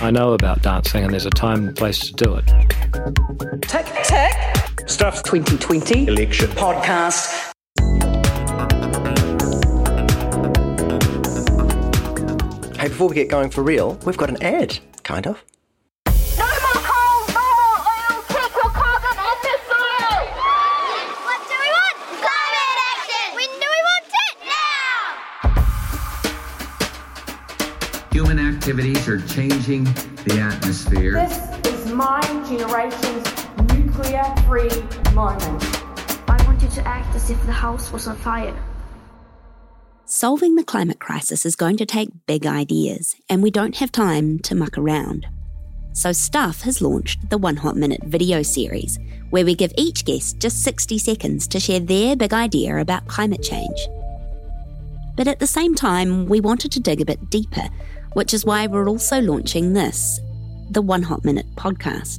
[0.00, 2.46] I know about dancing and there's a time and place to do it.
[3.62, 6.48] Tick, tick, Stuff 2020 election.
[6.50, 7.52] podcast.
[12.78, 15.44] Hey, before we get going for real, we've got an ad, kind of.
[29.06, 29.84] Activities are changing
[30.24, 31.12] the atmosphere.
[31.12, 33.26] This is my generation's
[33.74, 35.62] nuclear free moment.
[36.28, 38.56] I wanted to act as if the house was on fire.
[40.04, 44.38] Solving the climate crisis is going to take big ideas, and we don't have time
[44.40, 45.26] to muck around.
[45.92, 48.98] So, Stuff has launched the One Hot Minute video series,
[49.30, 53.42] where we give each guest just 60 seconds to share their big idea about climate
[53.42, 53.88] change.
[55.16, 57.68] But at the same time, we wanted to dig a bit deeper,
[58.16, 60.20] which is why we're also launching this
[60.70, 62.18] the One Hot Minute podcast.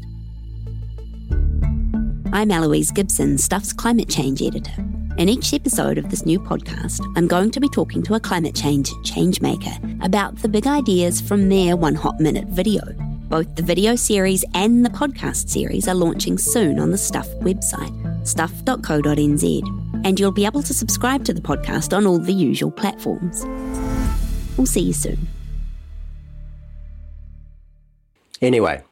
[2.31, 4.79] I'm Eloise Gibson, Stuff's climate change editor.
[5.17, 8.53] In each episode of this new podcast, I'm going to be talking to a climate
[8.53, 12.83] change changemaker about the big ideas from their One Hot Minute video.
[13.27, 18.27] Both the video series and the podcast series are launching soon on the Stuff website,
[18.27, 23.43] stuff.co.nz, and you'll be able to subscribe to the podcast on all the usual platforms.
[24.57, 25.27] We'll see you soon.
[28.41, 28.83] Anyway,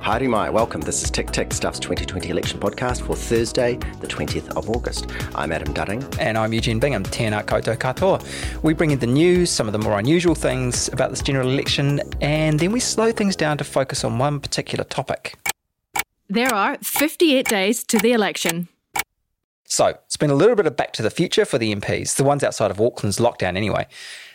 [0.00, 0.80] Haere mai, welcome.
[0.80, 5.06] This is Tick Tick Stuff's 2020 election podcast for Thursday, the 20th of August.
[5.36, 6.02] I'm Adam Dudding.
[6.18, 8.20] And I'm Eugene Bingham, tēnā koutou katoa.
[8.64, 12.00] We bring in the news, some of the more unusual things about this general election,
[12.20, 15.36] and then we slow things down to focus on one particular topic.
[16.28, 18.66] There are 58 days to the election.
[19.66, 22.24] So, it's been a little bit of back to the future for the MPs, the
[22.24, 23.86] ones outside of Auckland's lockdown anyway.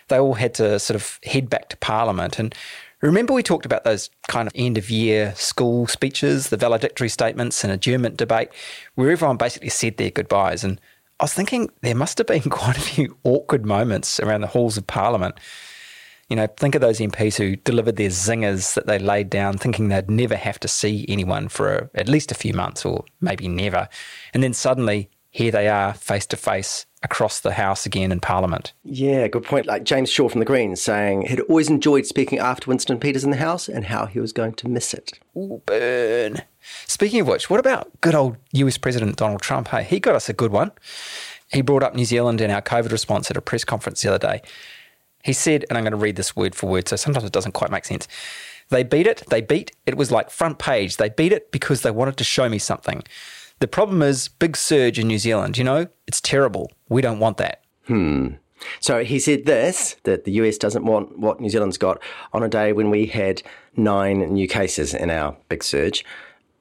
[0.08, 2.56] They all had to sort of head back to Parliament and
[3.04, 7.62] Remember, we talked about those kind of end of year school speeches, the valedictory statements,
[7.62, 8.48] and adjournment debate,
[8.96, 10.64] where everyone basically said their goodbyes.
[10.64, 10.80] And
[11.20, 14.78] I was thinking there must have been quite a few awkward moments around the halls
[14.78, 15.38] of Parliament.
[16.30, 19.90] You know, think of those MPs who delivered their zingers that they laid down, thinking
[19.90, 23.50] they'd never have to see anyone for a, at least a few months or maybe
[23.50, 23.90] never.
[24.34, 28.74] And then suddenly, here they are face to face across the House again in Parliament.
[28.84, 29.66] Yeah, good point.
[29.66, 33.32] Like James Shaw from the Greens saying he'd always enjoyed speaking after Winston Peters in
[33.32, 35.20] the House and how he was going to miss it.
[35.38, 36.42] Ooh, burn.
[36.88, 39.68] Speaking of which, what about good old US President Donald Trump?
[39.68, 40.72] Hey, he got us a good one.
[41.52, 44.28] He brought up New Zealand and our COVID response at a press conference the other
[44.28, 44.42] day.
[45.24, 47.54] He said, and I'm going to read this word for word, so sometimes it doesn't
[47.54, 48.08] quite make sense.
[48.70, 50.98] They beat it, they beat, it was like front page.
[50.98, 53.04] They beat it because they wanted to show me something.
[53.60, 55.58] The problem is big surge in New Zealand.
[55.58, 56.72] You know, it's terrible.
[56.90, 57.64] We don't want that.
[57.88, 58.30] Hmm.
[58.80, 62.50] So he said this that the US doesn't want what New Zealand's got on a
[62.50, 63.42] day when we had
[63.76, 66.06] nine new cases in our big surge.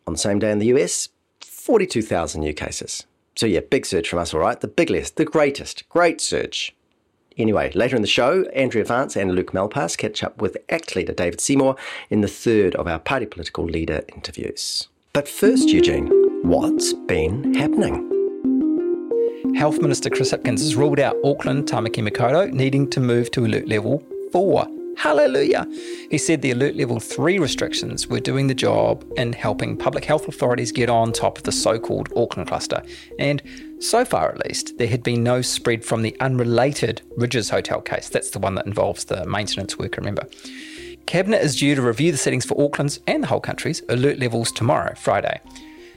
[0.07, 1.09] On the same day in the US,
[1.41, 3.07] 42,000 new cases.
[3.37, 4.61] So yeah, big surge from us, all right.
[4.61, 6.75] The biggest, the greatest, great surge.
[7.39, 11.13] Anyway, later in the show, Andrea Vance and Luke Malpass catch up with ACT leader
[11.13, 11.77] David Seymour
[12.11, 14.89] in the third of our party political leader interviews.
[15.15, 16.09] But first, Eugene,
[16.43, 18.09] what's been happening?
[19.55, 23.69] Health Minister Chris Hipkins has ruled out Auckland Tamaki Makaurau needing to move to alert
[23.69, 24.67] level 4.
[24.97, 25.67] Hallelujah!
[26.11, 30.27] He said the alert level 3 restrictions were doing the job in helping public health
[30.27, 32.83] authorities get on top of the so called Auckland cluster.
[33.19, 33.43] And
[33.79, 38.09] so far, at least, there had been no spread from the unrelated Ridges Hotel case.
[38.09, 40.27] That's the one that involves the maintenance worker, remember.
[41.07, 44.53] Cabinet is due to review the settings for Auckland's and the whole country's alert levels
[44.53, 45.41] tomorrow, Friday.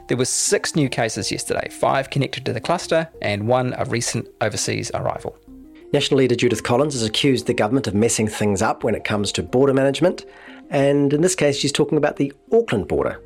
[0.07, 4.27] There were six new cases yesterday, five connected to the cluster, and one a recent
[4.39, 5.35] overseas arrival.
[5.93, 9.31] National leader Judith Collins has accused the government of messing things up when it comes
[9.31, 10.25] to border management,
[10.69, 13.19] and in this case, she's talking about the Auckland border.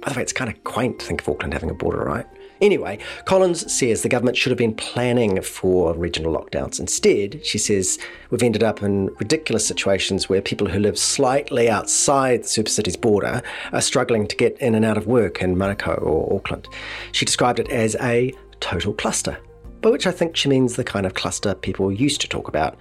[0.00, 2.26] By the way, it's kind of quaint to think of Auckland having a border, right?
[2.62, 6.78] Anyway, Collins says the government should have been planning for regional lockdowns.
[6.78, 7.98] Instead, she says
[8.30, 12.96] we've ended up in ridiculous situations where people who live slightly outside the super city's
[12.96, 13.42] border
[13.72, 16.68] are struggling to get in and out of work in Manukau or Auckland.
[17.10, 19.36] She described it as a total cluster,
[19.80, 22.78] by which I think she means the kind of cluster people used to talk about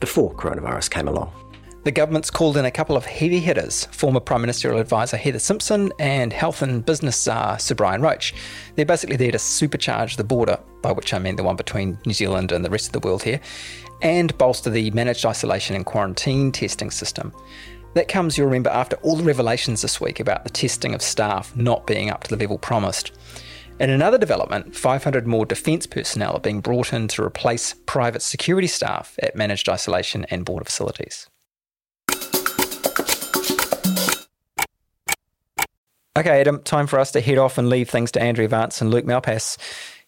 [0.00, 1.39] before coronavirus came along.
[1.82, 5.90] The government's called in a couple of heavy hitters former Prime Ministerial Advisor Heather Simpson
[5.98, 8.34] and Health and Business Czar Sir Brian Roche.
[8.74, 12.12] They're basically there to supercharge the border, by which I mean the one between New
[12.12, 13.40] Zealand and the rest of the world here,
[14.02, 17.32] and bolster the managed isolation and quarantine testing system.
[17.94, 21.56] That comes, you'll remember, after all the revelations this week about the testing of staff
[21.56, 23.12] not being up to the level promised.
[23.80, 28.66] In another development, 500 more defence personnel are being brought in to replace private security
[28.66, 31.29] staff at managed isolation and border facilities.
[36.16, 38.90] Okay, Adam, time for us to head off and leave things to Andrea Vance and
[38.90, 39.56] Luke Malpass.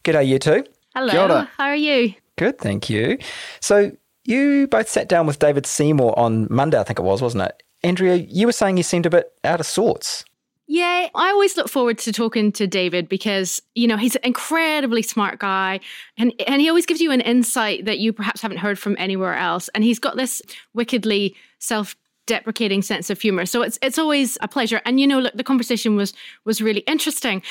[0.03, 0.65] G'day, you two.
[0.97, 1.47] Hello.
[1.57, 2.15] How are you?
[2.37, 3.19] Good, thank you.
[3.61, 3.93] So,
[4.25, 7.63] you both sat down with David Seymour on Monday, I think it was, wasn't it?
[7.85, 10.25] Andrea, you were saying you seemed a bit out of sorts.
[10.67, 15.03] Yeah, I always look forward to talking to David because, you know, he's an incredibly
[15.03, 15.81] smart guy
[16.17, 19.35] and, and he always gives you an insight that you perhaps haven't heard from anywhere
[19.35, 19.69] else.
[19.75, 20.41] And he's got this
[20.73, 21.95] wickedly self
[22.27, 23.47] deprecating sense of humor.
[23.47, 24.81] So it's it's always a pleasure.
[24.85, 26.13] And you know, look, the conversation was
[26.45, 27.43] was really interesting.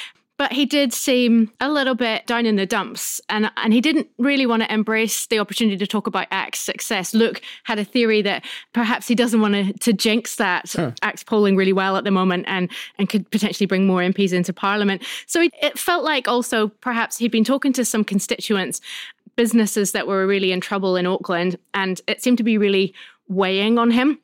[0.41, 4.07] But he did seem a little bit down in the dumps and, and he didn't
[4.17, 7.13] really want to embrace the opportunity to talk about ACT's success.
[7.13, 10.71] Luke had a theory that perhaps he doesn't want to, to jinx that.
[10.71, 10.89] Hmm.
[11.03, 14.51] ACT's polling really well at the moment and, and could potentially bring more MPs into
[14.51, 15.03] Parliament.
[15.27, 18.81] So it, it felt like also perhaps he'd been talking to some constituents,
[19.35, 22.95] businesses that were really in trouble in Auckland, and it seemed to be really
[23.27, 24.17] weighing on him.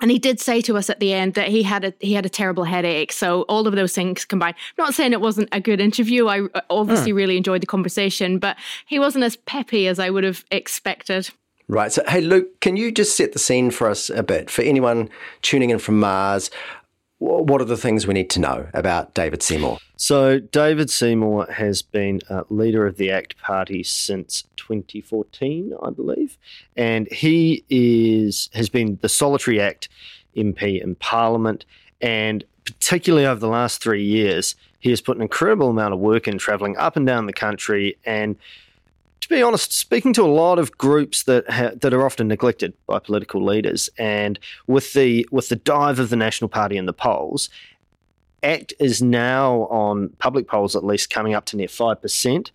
[0.00, 2.24] And he did say to us at the end that he had a he had
[2.24, 3.12] a terrible headache.
[3.12, 4.56] So all of those things combined.
[4.78, 6.28] I'm not saying it wasn't a good interview.
[6.28, 8.56] I obviously really enjoyed the conversation, but
[8.86, 11.30] he wasn't as peppy as I would have expected.
[11.68, 11.92] Right.
[11.92, 14.50] So, hey, Luke, can you just set the scene for us a bit?
[14.50, 15.08] For anyone
[15.40, 16.50] tuning in from Mars,
[17.18, 19.78] what are the things we need to know about David Seymour?
[19.96, 24.42] So, David Seymour has been uh, leader of the ACT Party since
[24.78, 26.38] 2014, I believe,
[26.76, 29.88] and he is has been the solitary ACT
[30.36, 31.64] MP in Parliament,
[32.00, 36.28] and particularly over the last three years, he has put an incredible amount of work
[36.28, 37.96] in travelling up and down the country.
[38.04, 38.36] And.
[39.20, 42.72] To be honest, speaking to a lot of groups that ha- that are often neglected
[42.86, 46.94] by political leaders, and with the with the dive of the National Party in the
[46.94, 47.50] polls,
[48.42, 52.50] ACT is now on public polls at least coming up to near five percent,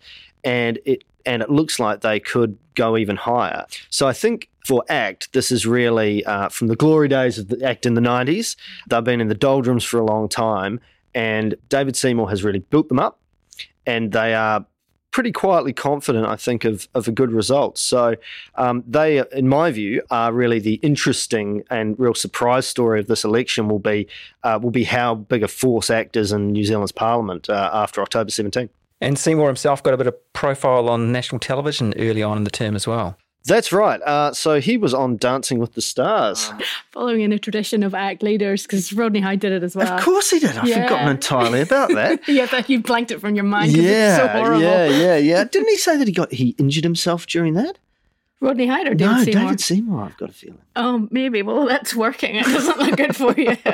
[0.46, 3.66] and it and it looks like they could go even higher.
[3.90, 7.62] So I think for ACT, this is really uh, from the glory days of the
[7.64, 8.56] ACT in the nineties.
[8.88, 10.80] They've been in the doldrums for a long time,
[11.14, 13.18] and David Seymour has really built them up,
[13.84, 14.64] and they are
[15.10, 17.78] pretty quietly confident, I think, of, of a good result.
[17.78, 18.16] So
[18.56, 23.24] um, they, in my view, are really the interesting and real surprise story of this
[23.24, 23.66] election.
[23.68, 24.06] Will be
[24.44, 28.00] uh, will be how big a force ACT is in New Zealand's Parliament uh, after
[28.00, 28.68] October 17.
[29.00, 32.50] And Seymour himself got a bit of profile on national television early on in the
[32.50, 33.16] term as well.
[33.44, 34.00] That's right.
[34.02, 36.50] Uh, so he was on Dancing with the Stars.
[36.90, 39.92] Following in a tradition of ACT leaders, because Rodney Hide did it as well.
[39.98, 40.56] Of course he did.
[40.56, 40.82] I've Yeah.
[40.82, 42.26] forgotten entirely about that.
[42.28, 44.60] yeah, but you blanked it from your mind because yeah, it's so horrible.
[44.62, 45.44] yeah, yeah, yeah.
[45.50, 47.78] Didn't he say that he got he injured himself during that?
[48.40, 49.42] Rodney Hide or David no, Seymour?
[49.42, 50.04] David Seymour.
[50.06, 50.58] I've got a feeling.
[50.74, 51.42] Oh, maybe.
[51.42, 52.34] Well, that's working.
[52.36, 53.56] It doesn't look good for you.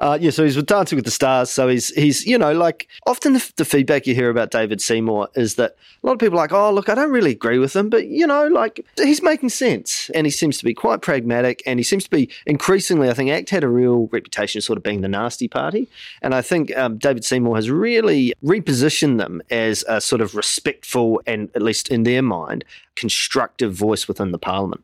[0.00, 1.50] Uh, yeah, so he's with Dancing with the Stars.
[1.50, 5.28] So he's he's you know like often the, the feedback you hear about David Seymour
[5.34, 7.76] is that a lot of people are like, oh look, I don't really agree with
[7.76, 11.62] him, but you know like he's making sense and he seems to be quite pragmatic
[11.66, 13.10] and he seems to be increasingly.
[13.10, 15.86] I think ACT had a real reputation of sort of being the nasty party,
[16.22, 21.20] and I think um, David Seymour has really repositioned them as a sort of respectful
[21.26, 22.64] and at least in their mind
[22.96, 24.82] constructive voice within the Parliament.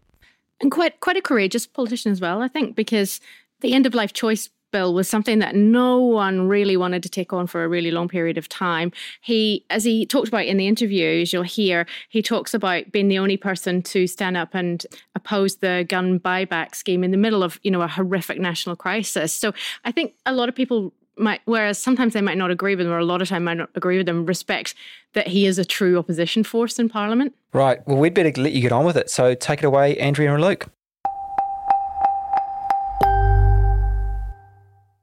[0.60, 3.18] and quite quite a courageous politician as well, I think, because
[3.60, 7.32] the end of life choice bill was something that no one really wanted to take
[7.32, 8.92] on for a really long period of time.
[9.20, 13.18] He, as he talked about in the interviews, you'll hear he talks about being the
[13.18, 14.84] only person to stand up and
[15.14, 19.32] oppose the gun buyback scheme in the middle of you know a horrific national crisis.
[19.32, 19.52] So
[19.84, 22.92] I think a lot of people might, whereas sometimes they might not agree with him,
[22.92, 24.74] or a lot of time might not agree with him, respect
[25.14, 27.34] that he is a true opposition force in Parliament.
[27.52, 27.78] Right.
[27.86, 29.10] Well, we'd better let you get on with it.
[29.10, 30.66] So take it away, Andrea and Luke.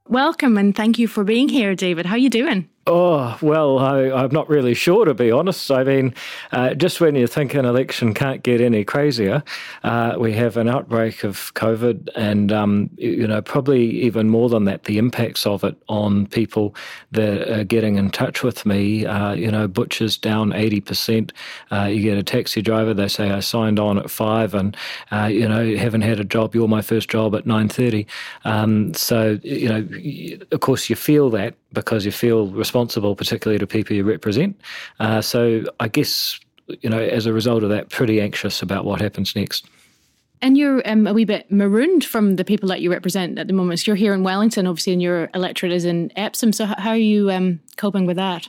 [0.08, 2.04] Welcome and thank you for being here, David.
[2.04, 2.68] How are you doing?
[2.86, 5.70] Oh, well, I, I'm not really sure, to be honest.
[5.70, 6.12] I mean,
[6.52, 9.42] uh, just when you think an election can't get any crazier,
[9.84, 14.64] uh, we have an outbreak of COVID, and, um, you know, probably even more than
[14.64, 16.74] that, the impacts of it on people
[17.12, 19.06] that are getting in touch with me.
[19.06, 21.30] Uh, you know, butchers down 80%.
[21.72, 24.76] Uh, you get a taxi driver, they say, I signed on at 5 and,
[25.10, 28.04] uh, you know, haven't had a job, you're my first job at 9.30.
[28.44, 33.66] Um, so, you know, of course you feel that because you feel responsible, particularly to
[33.66, 34.58] people you represent.
[35.00, 36.40] Uh, so I guess,
[36.80, 39.66] you know, as a result of that, pretty anxious about what happens next.
[40.40, 43.52] And you're um, a wee bit marooned from the people that you represent at the
[43.52, 43.80] moment.
[43.80, 46.52] So you're here in Wellington, obviously, and your electorate is in Epsom.
[46.52, 48.48] So how are you um, coping with that?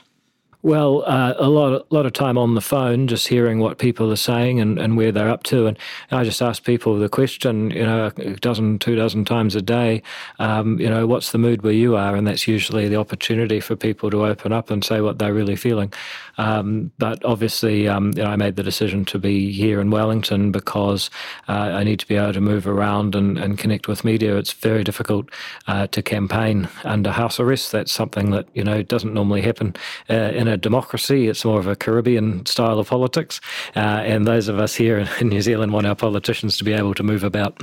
[0.66, 4.10] Well, uh, a lot, a lot of time on the phone, just hearing what people
[4.10, 5.78] are saying and, and where they're up to, and
[6.10, 10.02] I just ask people the question, you know, a dozen, two dozen times a day,
[10.40, 13.76] um, you know, what's the mood where you are, and that's usually the opportunity for
[13.76, 15.92] people to open up and say what they're really feeling.
[16.36, 20.50] Um, but obviously, um, you know, I made the decision to be here in Wellington
[20.50, 21.10] because
[21.48, 24.36] uh, I need to be able to move around and, and connect with media.
[24.36, 25.30] It's very difficult
[25.68, 27.70] uh, to campaign under house arrest.
[27.70, 29.76] That's something that you know doesn't normally happen
[30.10, 31.28] uh, in a democracy.
[31.28, 33.40] It's more of a Caribbean style of politics,
[33.74, 36.94] uh, and those of us here in New Zealand want our politicians to be able
[36.94, 37.62] to move about.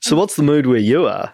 [0.00, 1.32] So, what's the mood where you are?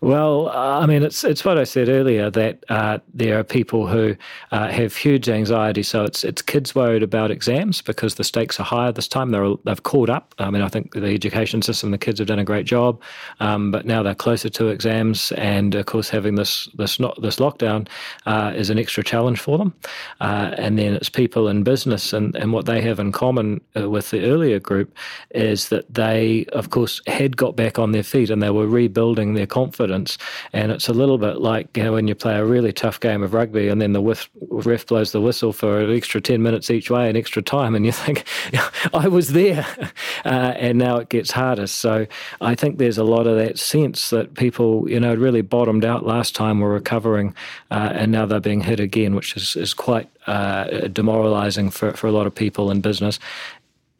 [0.00, 4.14] Well, I mean, it's it's what I said earlier that uh, there are people who
[4.52, 5.82] uh, have huge anxiety.
[5.82, 9.32] So it's it's kids worried about exams because the stakes are higher this time.
[9.32, 10.36] They're they've caught up.
[10.38, 13.02] I mean, I think the education system, the kids have done a great job,
[13.40, 17.36] um, but now they're closer to exams, and of course, having this this not this
[17.36, 17.88] lockdown
[18.24, 19.74] uh, is an extra challenge for them.
[20.20, 23.90] Uh, and then it's people in business, and and what they have in common uh,
[23.90, 24.96] with the earlier group
[25.32, 29.34] is that they, of course, had got back on their feet and they were rebuilding
[29.34, 30.18] their confidence confidence.
[30.52, 33.22] And it's a little bit like you know, when you play a really tough game
[33.22, 36.70] of rugby and then the whiff, ref blows the whistle for an extra 10 minutes
[36.70, 38.24] each way and extra time, and you think,
[38.94, 39.66] I was there.
[40.24, 41.66] Uh, and now it gets harder.
[41.66, 42.06] So
[42.40, 46.04] I think there's a lot of that sense that people, you know, really bottomed out
[46.04, 47.34] last time, were recovering,
[47.70, 52.08] uh, and now they're being hit again, which is, is quite uh, demoralizing for, for
[52.08, 53.18] a lot of people in business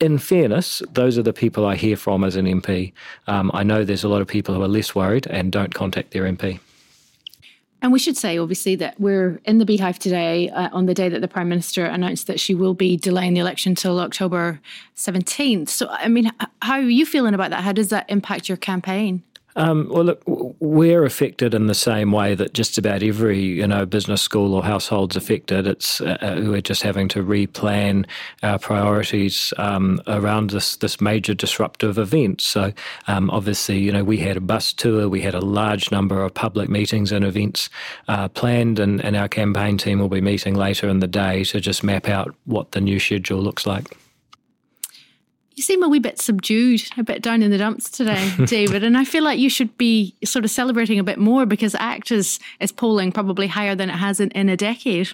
[0.01, 2.93] in fairness, those are the people I hear from as an MP.
[3.27, 6.13] Um, I know there's a lot of people who are less worried and don't contact
[6.13, 6.61] their MP.
[7.81, 11.09] And we should say, obviously, that we're in the beehive today uh, on the day
[11.09, 14.61] that the Prime Minister announced that she will be delaying the election till October
[14.97, 15.69] 17th.
[15.69, 17.63] So, I mean, how are you feeling about that?
[17.63, 19.23] How does that impact your campaign?
[19.59, 20.23] Um, well, look,
[20.61, 24.63] we're affected in the same way that just about every you know business school or
[24.63, 25.67] household's affected.
[25.67, 28.07] It's uh, uh, we're just having to replan
[28.45, 32.41] our priorities um, around this this major disruptive event.
[32.41, 32.73] So
[33.09, 36.33] um, obviously, you know, we had a bus tour, we had a large number of
[36.33, 37.69] public meetings and events
[38.07, 41.61] uh, planned, and, and our campaign team will be meeting later in the day to
[41.61, 43.97] just map out what the new schedule looks like.
[45.59, 48.85] You seem a wee bit subdued, a bit down in the dumps today, David.
[48.85, 52.13] and I feel like you should be sort of celebrating a bit more because ACT
[52.13, 55.11] is, is polling probably higher than it has in, in a decade.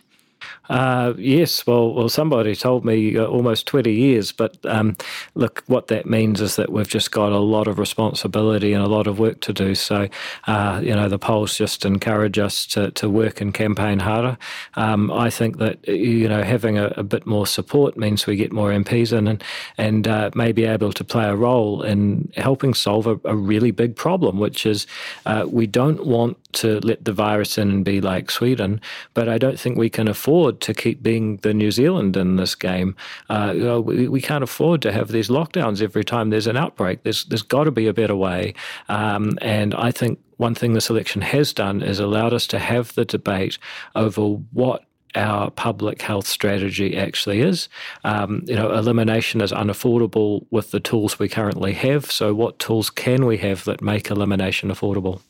[0.69, 4.97] Uh, yes, well, well, somebody told me uh, almost 20 years, but um,
[5.35, 8.89] look, what that means is that we've just got a lot of responsibility and a
[8.89, 9.75] lot of work to do.
[9.75, 10.09] So,
[10.47, 14.39] uh, you know, the polls just encourage us to, to work and campaign harder.
[14.75, 18.53] Um, I think that, you know, having a, a, bit more support means we get
[18.53, 19.45] more MPs in and,
[19.77, 23.71] and uh, may be able to play a role in helping solve a, a really
[23.71, 24.87] big problem, which is
[25.27, 28.81] uh, we don't want to let the virus in and be like Sweden,
[29.13, 32.55] but I don't think we can afford to keep being the New Zealand in this
[32.55, 32.97] game.
[33.29, 36.57] Uh, you know, we, we can't afford to have these lockdowns every time there's an
[36.57, 37.03] outbreak.
[37.03, 38.55] There's there's got to be a better way,
[38.88, 42.95] um, and I think one thing this election has done is allowed us to have
[42.95, 43.59] the debate
[43.95, 44.23] over
[44.53, 47.69] what our public health strategy actually is.
[48.03, 52.11] Um, you know, elimination is unaffordable with the tools we currently have.
[52.11, 55.21] So, what tools can we have that make elimination affordable?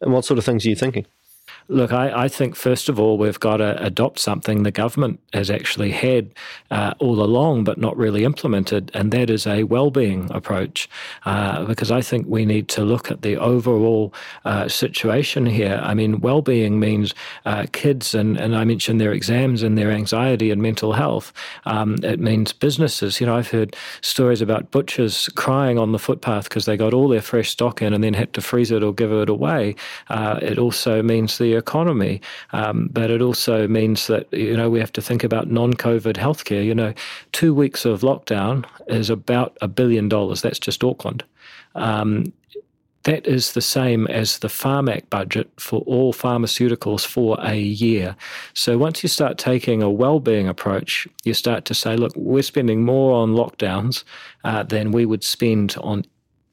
[0.00, 1.06] And what sort of things are you thinking?
[1.68, 5.50] Look, I, I, think first of all, we've got to adopt something the government has
[5.50, 6.34] actually had
[6.72, 10.88] uh, all along, but not really implemented, and that is a well-being approach.
[11.24, 14.12] Uh, because I think we need to look at the overall
[14.44, 15.80] uh, situation here.
[15.82, 17.14] I mean, well-being means
[17.44, 21.32] uh, kids, and, and I mentioned their exams and their anxiety and mental health.
[21.66, 23.20] Um, it means businesses.
[23.20, 27.08] You know, I've heard stories about butchers crying on the footpath because they got all
[27.08, 29.76] their fresh stock in and then had to freeze it or give it away.
[30.08, 32.20] Uh, it also means the economy.
[32.52, 36.14] Um, but it also means that, you know, we have to think about non COVID
[36.14, 36.64] healthcare.
[36.64, 36.94] You know,
[37.32, 40.42] two weeks of lockdown is about a billion dollars.
[40.42, 41.24] That's just Auckland.
[41.74, 42.32] Um,
[43.04, 48.14] that is the same as the Pharmac budget for all pharmaceuticals for a year.
[48.52, 52.84] So once you start taking a well-being approach, you start to say, look, we're spending
[52.84, 54.04] more on lockdowns
[54.44, 56.04] uh, than we would spend on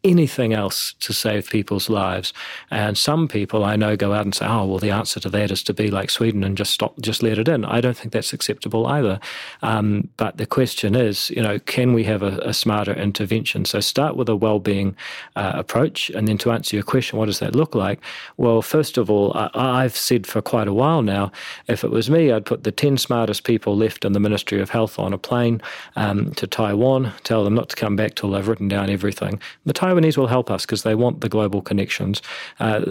[0.03, 2.33] anything else to save people's lives.
[2.71, 5.51] And some people I know go out and say, "Oh, well, the answer to that
[5.51, 8.13] is to be like Sweden and just stop, just let it in." I don't think
[8.13, 9.19] that's acceptable either.
[9.61, 13.65] Um, but the question is, you know, can we have a, a smarter intervention?
[13.65, 14.95] So start with a well-being
[15.35, 17.99] uh, approach, and then to answer your question, what does that look like?
[18.37, 21.31] Well, first of all, I, have said for quite a while now,
[21.67, 24.69] if it was me, I'd put the ten smartest people left in the Ministry of
[24.69, 25.61] Health on a plane
[25.95, 29.39] um, to Taiwan, tell them not to come back till they've written down everything.
[29.65, 32.21] The Taiwanese will help us because they want the global connections.
[32.59, 32.81] Uh,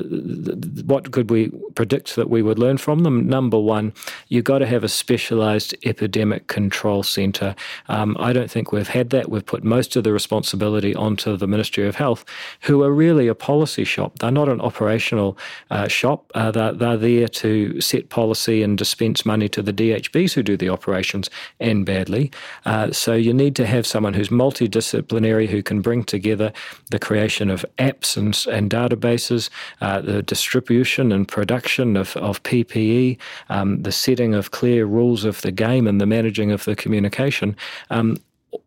[0.85, 3.29] what could we predict that we would learn from them?
[3.29, 3.93] Number one,
[4.29, 7.55] you've got to have a specialised epidemic control centre.
[7.88, 9.31] Um, I don't think we've had that.
[9.31, 12.25] We've put most of the responsibility onto the Ministry of Health,
[12.62, 14.19] who are really a policy shop.
[14.19, 15.37] They're not an operational
[15.71, 16.31] uh, shop.
[16.35, 20.57] Uh, they're, they're there to set policy and dispense money to the DHBs who do
[20.57, 22.31] the operations and badly.
[22.65, 26.53] Uh, so you need to have someone who's multidisciplinary who can bring together
[26.90, 29.50] the creation of apps and, and databases,
[29.81, 35.40] uh, the distribution and production of, of PPE, um, the setting of clear rules of
[35.43, 37.57] the game, and the managing of the communication.
[37.90, 38.16] Um,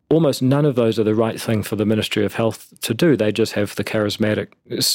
[0.10, 3.16] almost none of those are the right thing for the Ministry of Health to do.
[3.16, 4.48] They just have the charismatic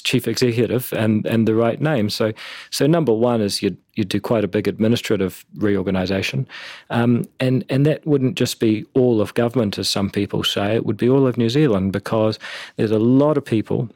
[0.03, 2.11] chief executive and, and the right name.
[2.11, 2.33] So,
[2.71, 6.47] so number one is you you do quite a big administrative reorganisation,
[6.91, 10.75] um, and and that wouldn't just be all of government, as some people say.
[10.75, 12.39] It would be all of New Zealand because
[12.77, 13.89] there's a lot of people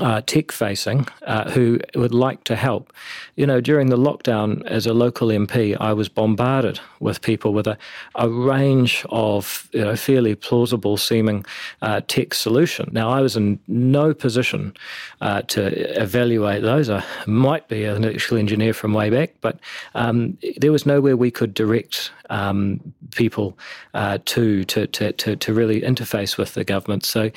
[0.00, 2.92] uh, tech facing uh, who would like to help.
[3.36, 7.66] You know, during the lockdown as a local MP, I was bombarded with people with
[7.66, 7.78] a,
[8.14, 11.44] a range of you know, fairly plausible seeming
[11.82, 12.88] uh, tech solution.
[12.92, 14.74] Now, I was in no position
[15.20, 16.90] uh, to evaluate those.
[16.90, 19.58] I might be an electrical engineer from way back, but
[19.94, 22.80] um, there was nowhere we could direct um,
[23.14, 23.56] people
[23.94, 27.04] uh, to, to, to, to really interface with the government.
[27.04, 27.30] So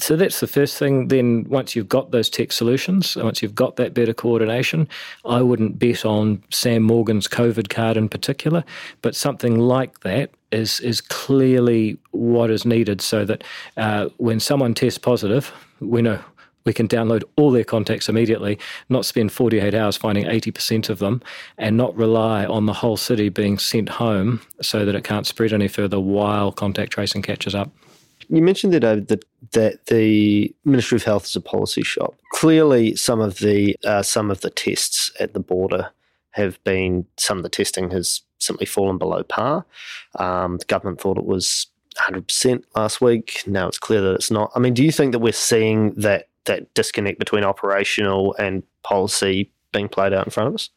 [0.00, 1.08] so that's the first thing.
[1.08, 4.88] Then once you've got those tech solutions, once you've got that better coordination,
[5.24, 8.64] I wouldn't bet on Sam Morgan's COVID card in particular,
[9.02, 13.44] but something like that is is clearly what is needed, so that
[13.76, 16.18] uh, when someone tests positive, we know
[16.64, 21.22] we can download all their contacts immediately, not spend 48 hours finding 80% of them,
[21.56, 25.52] and not rely on the whole city being sent home so that it can't spread
[25.52, 27.70] any further while contact tracing catches up.
[28.30, 32.14] You mentioned there, David, that, that the Ministry of Health is a policy shop.
[32.32, 35.90] Clearly, some of the uh, some of the tests at the border
[36.30, 39.66] have been some of the testing has simply fallen below par.
[40.14, 43.42] Um, the government thought it was 100% last week.
[43.46, 44.52] Now it's clear that it's not.
[44.54, 49.50] I mean, do you think that we're seeing that that disconnect between operational and policy
[49.72, 50.70] being played out in front of us?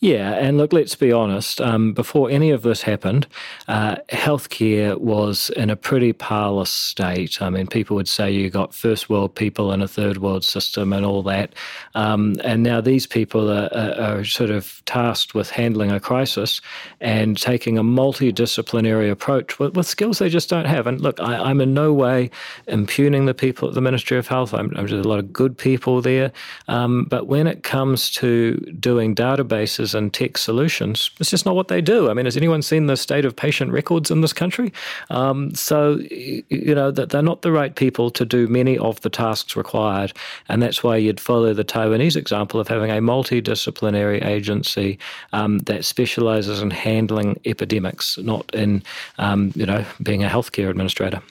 [0.00, 1.60] Yeah, and look, let's be honest.
[1.60, 3.26] Um, before any of this happened,
[3.66, 7.42] uh, healthcare was in a pretty parlous state.
[7.42, 10.92] I mean, people would say you got first world people in a third world system
[10.92, 11.52] and all that.
[11.96, 16.60] Um, and now these people are, are, are, sort of tasked with handling a crisis
[17.00, 20.86] and taking a multidisciplinary approach with, with skills they just don't have.
[20.86, 22.30] And look, I, am in no way
[22.68, 24.54] impugning the people at the Ministry of Health.
[24.54, 26.30] I'm, there's a lot of good people there.
[26.68, 31.10] Um, but when it comes to doing databases, and tech solutions.
[31.20, 32.10] It's just not what they do.
[32.10, 34.72] I mean, has anyone seen the state of patient records in this country?
[35.10, 39.10] Um, so, you know, that they're not the right people to do many of the
[39.10, 40.12] tasks required.
[40.48, 44.98] And that's why you'd follow the Taiwanese example of having a multidisciplinary agency
[45.32, 48.82] um, that specializes in handling epidemics, not in,
[49.18, 51.22] um, you know, being a healthcare administrator.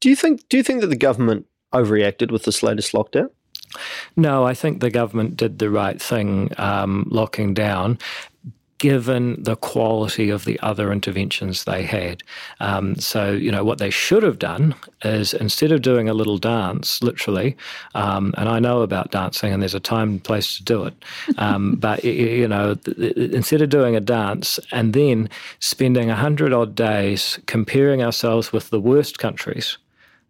[0.00, 0.48] Do you think?
[0.48, 3.30] Do you think that the government overreacted with this latest lockdown?
[4.16, 7.98] No, I think the government did the right thing um, locking down
[8.78, 12.22] given the quality of the other interventions they had.
[12.60, 16.38] Um, so, you know, what they should have done is instead of doing a little
[16.38, 17.56] dance, literally,
[17.94, 20.94] um, and I know about dancing and there's a time and place to do it,
[21.38, 22.76] um, but, you know,
[23.16, 25.28] instead of doing a dance and then
[25.58, 29.76] spending 100 odd days comparing ourselves with the worst countries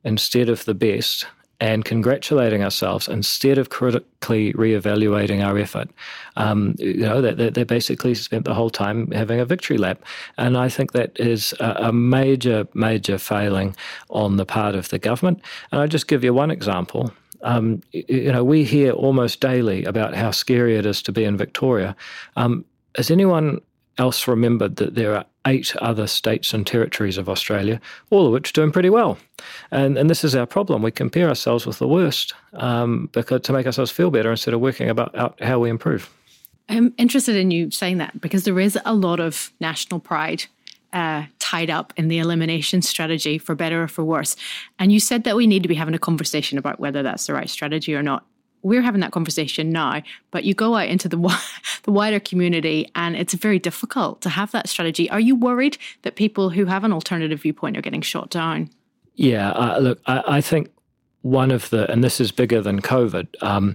[0.05, 1.27] instead of the best,
[1.61, 5.91] and congratulating ourselves instead of critically re-evaluating our effort.
[6.37, 10.05] Um, you know, they, they basically spent the whole time having a victory lap,
[10.37, 13.75] and I think that is a, a major, major failing
[14.11, 15.43] on the part of the government.
[15.73, 17.13] And I'll just give you one example.
[17.43, 21.37] Um, you know, we hear almost daily about how scary it is to be in
[21.37, 21.97] Victoria.
[22.37, 22.65] Um,
[22.97, 23.61] has anyone
[23.99, 27.81] else remembered that there are eight other states and territories of Australia,
[28.11, 29.19] all of which are doing pretty well.
[29.71, 30.83] And, and this is our problem.
[30.83, 34.61] We compare ourselves with the worst um, because to make ourselves feel better instead of
[34.61, 36.11] working about out how we improve.
[36.69, 40.45] I'm interested in you saying that because there is a lot of national pride
[40.93, 44.37] uh, tied up in the elimination strategy for better or for worse.
[44.79, 47.35] And you said that we need to be having a conversation about whether that's the
[47.35, 48.27] right strategy or not
[48.63, 51.17] we're having that conversation now, but you go out into the
[51.85, 55.11] the wider community, and it's very difficult to have that strategy.
[55.11, 58.71] Are you worried that people who have an alternative viewpoint are getting shot down?
[59.15, 60.71] Yeah, uh, look, I, I, think
[61.23, 63.27] one of the, and this is bigger than COVID.
[63.43, 63.75] Um,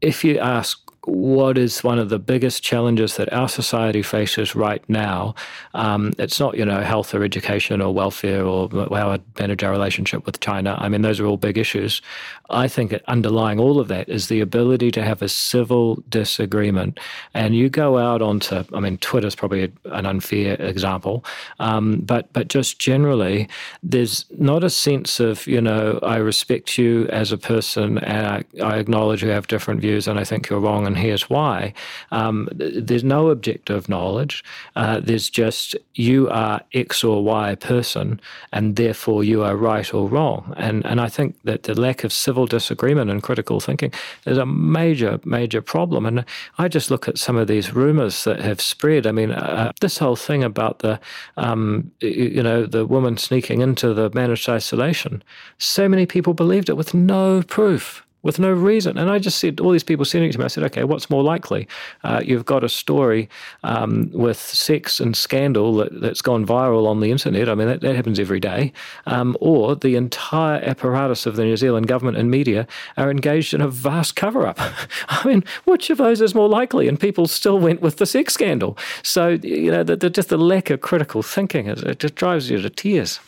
[0.00, 4.82] if you ask what is one of the biggest challenges that our society faces right
[4.88, 5.34] now.
[5.74, 9.70] Um, it's not, you know, health or education or welfare or how to manage our
[9.70, 10.76] relationship with China.
[10.78, 12.02] I mean, those are all big issues.
[12.50, 16.98] I think underlying all of that is the ability to have a civil disagreement.
[17.32, 21.24] And you go out onto, I mean, Twitter's probably an unfair example,
[21.60, 23.48] um, but but just generally,
[23.82, 28.44] there's not a sense of, you know, I respect you as a person and I,
[28.62, 31.72] I acknowledge you have different views and I think you're wrong and here's why.
[32.10, 34.44] Um, there's no objective knowledge.
[34.74, 38.20] Uh, there's just you are X or Y person,
[38.52, 40.52] and therefore you are right or wrong.
[40.56, 43.92] And and I think that the lack of civil disagreement and critical thinking
[44.26, 46.06] is a major major problem.
[46.06, 46.24] And
[46.58, 49.06] I just look at some of these rumours that have spread.
[49.06, 50.98] I mean, uh, this whole thing about the
[51.36, 55.22] um, you know the woman sneaking into the managed isolation.
[55.58, 58.98] So many people believed it with no proof with no reason.
[58.98, 61.08] And I just said, all these people sending it to me, I said, okay, what's
[61.08, 61.66] more likely?
[62.04, 63.28] Uh, you've got a story
[63.62, 67.48] um, with sex and scandal that, has gone viral on the internet.
[67.48, 68.72] I mean, that, that happens every day.
[69.06, 73.60] Um, or the entire apparatus of the New Zealand government and media are engaged in
[73.60, 74.58] a vast cover up.
[75.08, 76.88] I mean, which of those is more likely?
[76.88, 78.76] And people still went with the sex scandal.
[79.02, 82.60] So, you know, the, the, just the lack of critical thinking, it just drives you
[82.60, 83.20] to tears.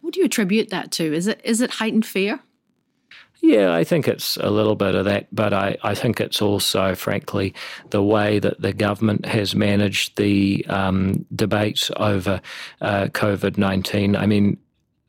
[0.00, 1.14] What do you attribute that to?
[1.14, 2.40] Is it is it heightened fear?
[3.44, 6.94] Yeah, I think it's a little bit of that, but I, I think it's also,
[6.94, 7.54] frankly,
[7.90, 12.40] the way that the government has managed the um, debate over
[12.80, 14.14] uh, COVID 19.
[14.14, 14.58] I mean,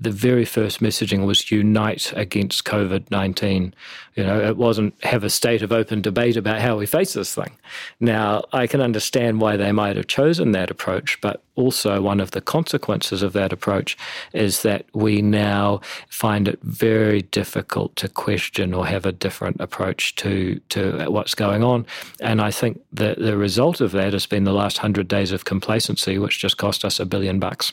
[0.04, 3.74] the very first messaging was unite against COVID 19.
[4.16, 7.34] You know, it wasn't have a state of open debate about how we face this
[7.34, 7.52] thing.
[8.00, 12.32] Now, I can understand why they might have chosen that approach, but also one of
[12.32, 13.98] the consequences of that approach
[14.34, 20.16] is that we now find it very difficult to question or have a different approach
[20.16, 21.86] to, to what's going on.
[22.20, 25.46] And I think that the result of that has been the last hundred days of
[25.46, 27.72] complacency, which just cost us a billion bucks.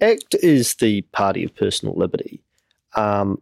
[0.00, 2.40] ACT is the party of personal liberty.
[2.94, 3.40] Um,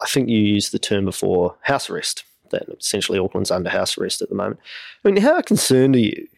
[0.00, 4.22] I think you used the term before house arrest, that essentially Auckland's under house arrest
[4.22, 4.60] at the moment.
[5.04, 6.28] I mean, how concerned are you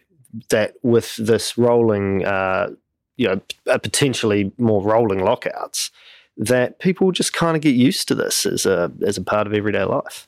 [0.51, 2.71] that with this rolling, uh,
[3.16, 3.40] you know,
[3.79, 5.90] potentially more rolling lockouts,
[6.37, 9.55] that people just kind of get used to this as a, as a part of
[9.55, 10.27] everyday life?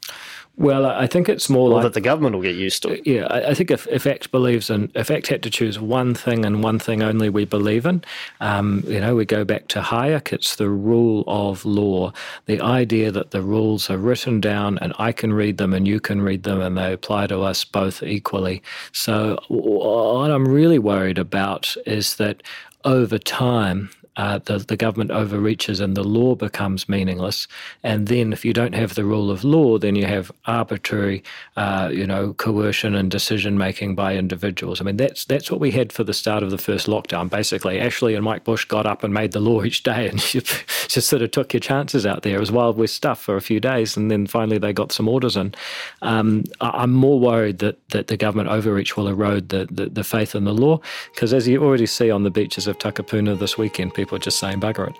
[0.60, 2.90] Well, I think it's more or like that the government will get used to.
[2.90, 3.06] It.
[3.06, 6.44] Yeah, I think if, if ACT believes in, if ACT had to choose one thing
[6.44, 8.04] and one thing only we believe in,
[8.40, 12.12] um, you know, we go back to Hayek, it's the rule of law.
[12.44, 15.98] The idea that the rules are written down and I can read them and you
[15.98, 18.62] can read them and they apply to us both equally.
[18.92, 22.42] So, what I'm really worried about is that
[22.84, 27.46] over time, uh, the, the government overreaches and the law becomes meaningless.
[27.82, 31.22] And then, if you don't have the rule of law, then you have arbitrary,
[31.56, 34.80] uh, you know, coercion and decision making by individuals.
[34.80, 37.30] I mean, that's that's what we had for the start of the first lockdown.
[37.30, 40.18] Basically, Ashley and Mike Bush got up and made the law each day, and
[40.88, 42.36] just sort of took your chances out there.
[42.36, 45.08] It was Wild West stuff for a few days, and then finally they got some
[45.08, 45.54] orders in.
[46.02, 50.34] Um, I'm more worried that that the government overreach will erode the the, the faith
[50.34, 50.80] in the law,
[51.14, 54.58] because as you already see on the beaches of Takapuna this weekend people just saying
[54.58, 54.96] bugger it.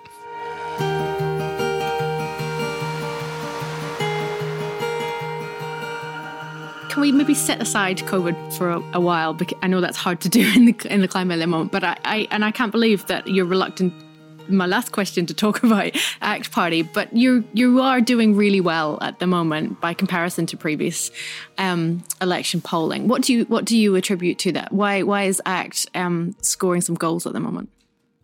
[6.91, 9.33] Can we maybe set aside COVID for a, a, while?
[9.33, 11.97] Because I know that's hard to do in the in the climate moment, but I,
[12.05, 13.93] I and I can't believe that you're reluctant
[14.49, 18.99] my last question to talk about ACT Party, but you you are doing really well
[19.01, 21.11] at the moment by comparison to previous
[21.57, 23.07] um, election polling.
[23.07, 24.71] What do you what do you attribute to that?
[24.71, 27.69] Why why is ACT um, scoring some goals at the moment?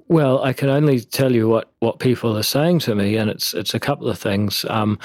[0.10, 3.54] Well, I can only tell you what, what people are saying to me, and it's
[3.54, 4.66] it's a couple of things.
[4.70, 4.98] Um,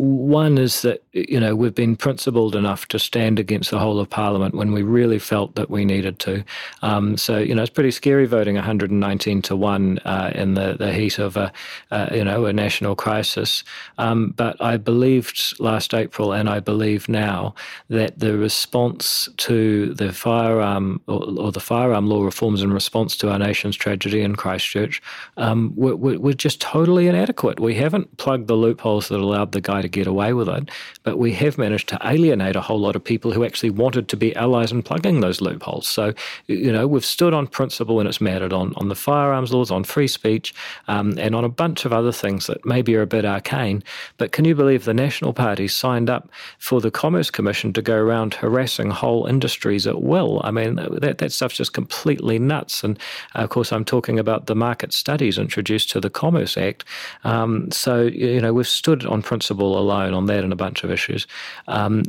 [0.00, 4.08] one is that you know we've been principled enough to stand against the whole of
[4.08, 6.44] Parliament when we really felt that we needed to.
[6.82, 10.92] Um, so you know it's pretty scary voting 119 to one uh, in the, the
[10.92, 11.52] heat of a
[11.90, 13.64] uh, you know a national crisis.
[13.98, 17.54] Um, but I believed last April, and I believe now
[17.88, 23.30] that the response to the firearm or, or the firearm law reforms in response to
[23.30, 25.02] our nation's tragedy in Christchurch
[25.36, 27.60] um, were, were just totally inadequate.
[27.60, 30.70] We haven't plugged the loopholes that allowed the guy to get away with it,
[31.02, 34.16] but we have managed to alienate a whole lot of people who actually wanted to
[34.16, 35.88] be allies in plugging those loopholes.
[35.88, 36.12] So,
[36.46, 39.84] you know, we've stood on principle and it's mattered on, on the firearms laws, on
[39.84, 40.54] free speech,
[40.88, 43.82] um, and on a bunch of other things that maybe are a bit arcane.
[44.18, 46.28] But can you believe the National Party signed up
[46.58, 50.40] for the Commerce Commission to go around harassing whole industries at will?
[50.44, 52.84] I mean, that, that stuff's just completely nuts.
[52.84, 52.98] And
[53.34, 56.84] uh, of course, I'm talking about the market studies introduced to the Commerce Act.
[57.24, 60.90] Um, so, you know, we've stood on principle alone on that and a bunch of
[60.90, 61.26] issues.
[61.68, 62.04] Um,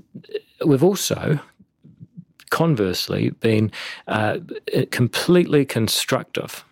[0.66, 1.40] we've also
[2.50, 3.72] conversely been
[4.08, 4.38] uh,
[4.92, 6.64] completely constructive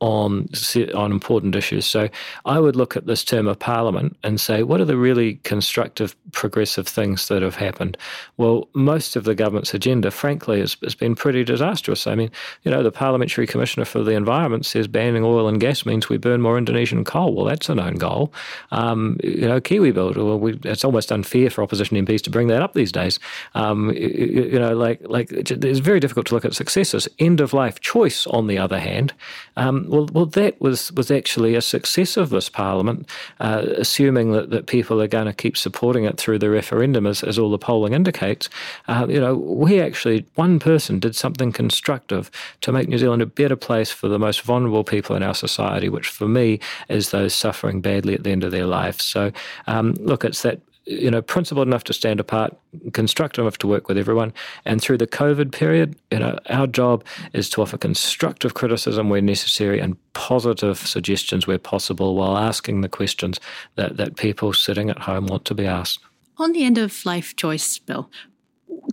[0.00, 0.48] on
[0.94, 1.84] on important issues.
[1.84, 2.08] So
[2.44, 6.14] I would look at this term of parliament and say, what are the really constructive,
[6.32, 7.96] progressive things that have happened?
[8.36, 12.06] Well, most of the government's agenda, frankly, has, has been pretty disastrous.
[12.06, 12.30] I mean,
[12.62, 16.16] you know, the parliamentary commissioner for the environment says banning oil and gas means we
[16.16, 17.34] burn more Indonesian coal.
[17.34, 18.32] Well, that's a known goal.
[18.70, 20.16] Um, you know, Kiwi Build.
[20.16, 23.18] Well, we, it's almost unfair for opposition MPs to bring that up these days.
[23.54, 27.08] Um, you, you, know, like like it's very difficult to look at successes.
[27.18, 29.12] End of life choice, on the other hand.
[29.56, 33.08] Um, well, well, that was, was actually a success of this parliament,
[33.40, 37.22] uh, assuming that, that people are going to keep supporting it through the referendum, as,
[37.22, 38.48] as all the polling indicates.
[38.86, 43.26] Uh, you know, we actually, one person did something constructive to make New Zealand a
[43.26, 47.34] better place for the most vulnerable people in our society, which for me is those
[47.34, 49.00] suffering badly at the end of their life.
[49.00, 49.32] So,
[49.66, 52.56] um, look, it's that you know, principled enough to stand apart,
[52.92, 54.32] constructive enough to work with everyone.
[54.64, 59.20] And through the COVID period, you know, our job is to offer constructive criticism where
[59.20, 63.38] necessary and positive suggestions where possible while asking the questions
[63.74, 66.00] that, that people sitting at home want to be asked.
[66.38, 68.10] On the end of life choice, Bill,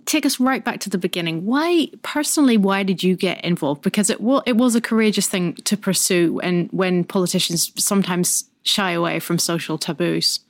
[0.05, 1.45] take us right back to the beginning.
[1.45, 3.81] Why, personally, why did you get involved?
[3.83, 9.19] Because it, it was a courageous thing to pursue, and when politicians sometimes shy away
[9.19, 10.41] from social taboos.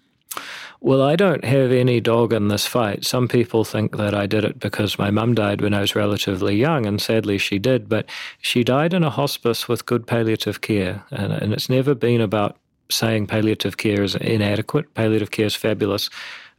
[0.81, 3.05] Well, I don't have any dog in this fight.
[3.05, 6.55] Some people think that I did it because my mum died when I was relatively
[6.55, 8.05] young, and sadly she did, but
[8.41, 11.03] she died in a hospice with good palliative care.
[11.11, 12.57] And, and it's never been about
[12.91, 14.93] saying palliative care is inadequate.
[14.93, 16.09] Palliative care is fabulous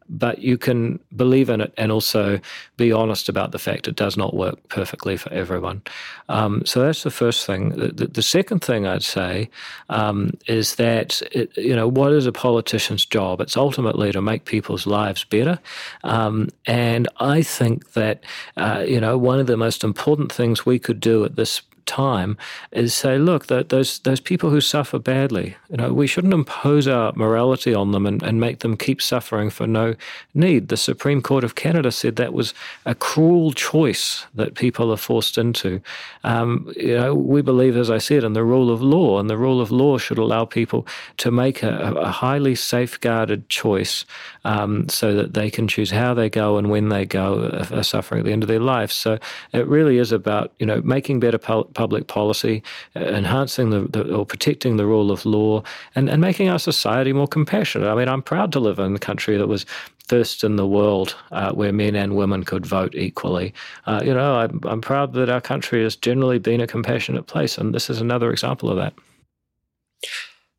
[0.08, 2.40] but you can believe in it and also
[2.76, 5.82] be honest about the fact it does not work perfectly for everyone.
[6.28, 7.70] Um, so that's the first thing.
[7.70, 9.50] The, the second thing I'd say
[9.88, 13.40] um, is that it, you know what is a politician's job?
[13.40, 15.58] It's ultimately to make people's lives better,
[16.04, 18.24] um, and I think that
[18.56, 22.36] uh, you know one of the most important things we could do at this time
[22.72, 27.12] is say, look, those those people who suffer badly, you know, we shouldn't impose our
[27.14, 29.94] morality on them and, and make them keep suffering for no
[30.34, 30.68] need.
[30.68, 32.52] The Supreme Court of Canada said that was
[32.84, 35.80] a cruel choice that people are forced into.
[36.24, 39.38] Um, you know, we believe, as I said, in the rule of law, and the
[39.38, 40.86] rule of law should allow people
[41.18, 44.04] to make a, a highly safeguarded choice
[44.46, 48.20] um, so that they can choose how they go and when they go they're suffering
[48.20, 48.92] at the end of their life.
[48.92, 49.18] So
[49.52, 52.62] it really is about you know making better public policy,
[52.94, 55.64] uh, enhancing the, the, or protecting the rule of law,
[55.96, 57.88] and, and making our society more compassionate.
[57.88, 59.66] I mean, I'm proud to live in a country that was
[60.06, 63.52] first in the world uh, where men and women could vote equally.
[63.86, 67.58] Uh, you know, I'm, I'm proud that our country has generally been a compassionate place,
[67.58, 68.94] and this is another example of that.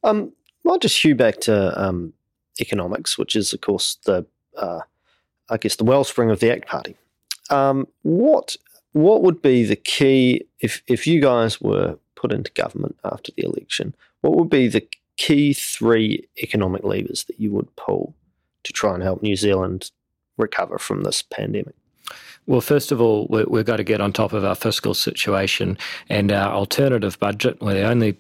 [0.04, 0.34] Um,
[0.68, 2.14] I'll just hew back to um,
[2.60, 4.26] economics, which is, of course, the
[4.58, 4.82] uh,
[5.50, 6.96] I guess the wellspring of the ACT Party.
[7.50, 8.56] Um, what
[8.94, 13.46] what would be the key if if you guys were put into government after the
[13.46, 13.96] election?
[14.22, 18.14] What would be the key three economic levers that you would pull
[18.64, 19.92] to try and help New Zealand
[20.38, 21.76] recover from this pandemic?
[22.46, 25.78] Well, first of all, we've got to get on top of our fiscal situation
[26.10, 27.62] and our alternative budget.
[27.62, 28.18] We're the only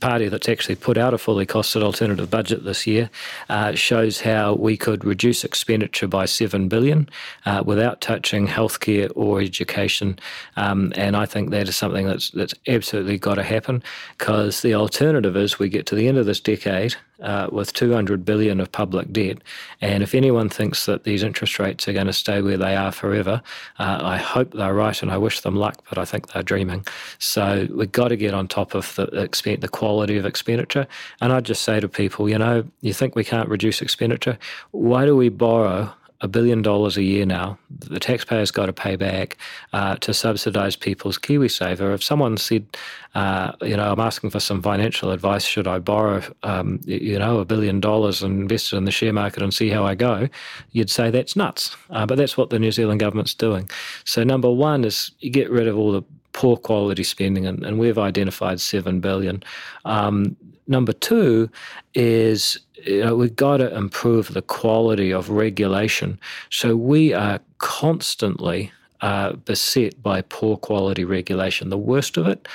[0.00, 3.10] party that's actually put out a fully costed alternative budget this year
[3.48, 7.08] uh, shows how we could reduce expenditure by seven billion
[7.46, 10.18] uh, without touching healthcare or education,
[10.56, 13.82] um, and I think that is something that's that's absolutely got to happen
[14.16, 18.24] because the alternative is we get to the end of this decade uh, with 200
[18.24, 19.38] billion of public debt.
[19.80, 22.92] And if anyone thinks that these interest rates are going to stay where they are
[22.92, 23.42] forever,
[23.78, 26.86] uh, I hope they're right and I wish them luck, but I think they're dreaming.
[27.18, 30.86] So we've got to get on top of the, the quality of expenditure.
[31.20, 34.38] And I'd just say to people, you know, you think we can't reduce expenditure?
[34.70, 37.58] Why do we borrow a billion dollars a year now.
[37.70, 39.36] The taxpayer's got to pay back
[39.72, 41.94] uh, to subsidise people's KiwiSaver.
[41.94, 42.66] If someone said,
[43.14, 47.38] uh, you know, I'm asking for some financial advice, should I borrow, um, you know,
[47.38, 50.28] a billion dollars and invest it in the share market and see how I go?
[50.72, 51.76] You'd say that's nuts.
[51.90, 53.70] Uh, but that's what the New Zealand government's doing.
[54.04, 56.02] So number one is you get rid of all the
[56.32, 59.42] poor quality spending, and, and we've identified seven billion.
[59.84, 61.50] Um, number two
[61.94, 66.18] is you know, we've got to improve the quality of regulation.
[66.50, 71.70] So we are constantly uh, beset by poor quality regulation.
[71.70, 72.48] The worst of it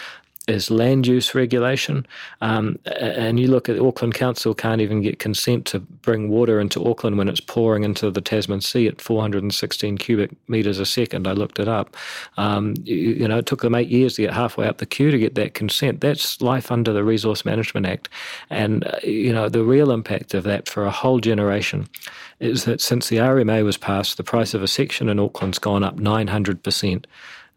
[0.47, 2.05] is land use regulation.
[2.41, 6.85] Um, and you look at Auckland Council can't even get consent to bring water into
[6.85, 11.27] Auckland when it's pouring into the Tasman Sea at 416 cubic metres a second.
[11.27, 11.95] I looked it up.
[12.35, 15.11] Um, you, you, know, it took them eight years to get halfway up the queue
[15.11, 16.01] to get that consent.
[16.01, 18.09] That's life under the Resource Management Act.
[18.49, 21.87] And, uh, you know, the real impact of that for a whole generation
[22.41, 25.83] is that since the RMA was passed, the price of a section in Auckland's gone
[25.83, 27.05] up 900%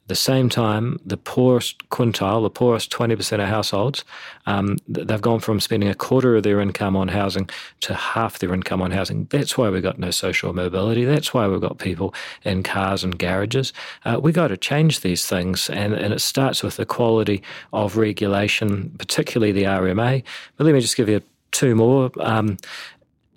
[0.08, 4.04] the same time, the poorest quintile, the poorest 20% of households,
[4.46, 8.54] um, they've gone from spending a quarter of their income on housing to half their
[8.54, 9.24] income on housing.
[9.30, 11.04] That's why we've got no social mobility.
[11.04, 12.14] That's why we've got people
[12.44, 13.72] in cars and garages.
[14.04, 17.42] Uh, we've got to change these things, and, and it starts with the quality
[17.72, 20.22] of regulation, particularly the RMA.
[20.56, 22.12] But let me just give you two more.
[22.20, 22.58] Um,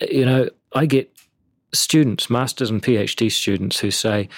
[0.01, 1.11] you know, I get
[1.73, 4.29] students, masters and PhD students, who say,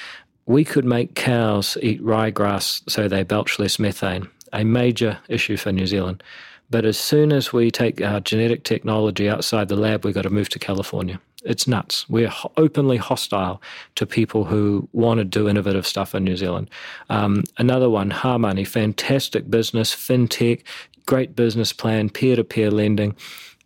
[0.45, 5.71] we could make cows eat ryegrass so they belch less methane, a major issue for
[5.71, 6.23] New Zealand.
[6.69, 10.29] But as soon as we take our genetic technology outside the lab, we've got to
[10.29, 11.19] move to California.
[11.43, 12.07] It's nuts.
[12.07, 13.61] We're openly hostile
[13.95, 16.69] to people who want to do innovative stuff in New Zealand.
[17.09, 20.61] Um, another one, Harmoney, fantastic business, fintech,
[21.05, 23.15] great business plan, peer to peer lending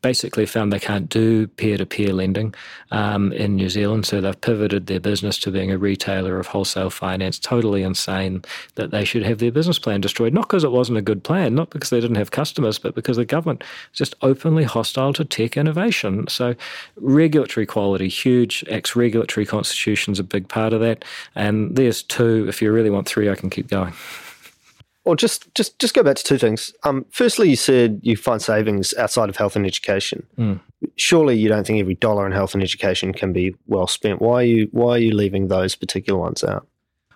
[0.05, 2.53] basically found they can't do peer to peer lending
[2.91, 6.91] um, in New Zealand, so they've pivoted their business to being a retailer of wholesale
[6.91, 7.39] finance.
[7.39, 8.43] Totally insane
[8.75, 11.55] that they should have their business plan destroyed, not because it wasn't a good plan,
[11.55, 13.63] not because they didn't have customers, but because the government
[13.93, 16.27] is just openly hostile to tech innovation.
[16.27, 16.53] So,
[16.97, 18.63] regulatory quality, huge.
[18.67, 21.03] Ex regulatory constitution is a big part of that.
[21.33, 22.47] And there's two.
[22.47, 23.95] If you really want three, I can keep going.
[25.05, 26.73] Well, just just just go back to two things.
[26.83, 30.25] Um, firstly, you said you find savings outside of health and education.
[30.37, 30.59] Mm.
[30.95, 34.19] Surely, you don't think every dollar in health and education can be well spent.
[34.19, 36.67] Why are you why are you leaving those particular ones out?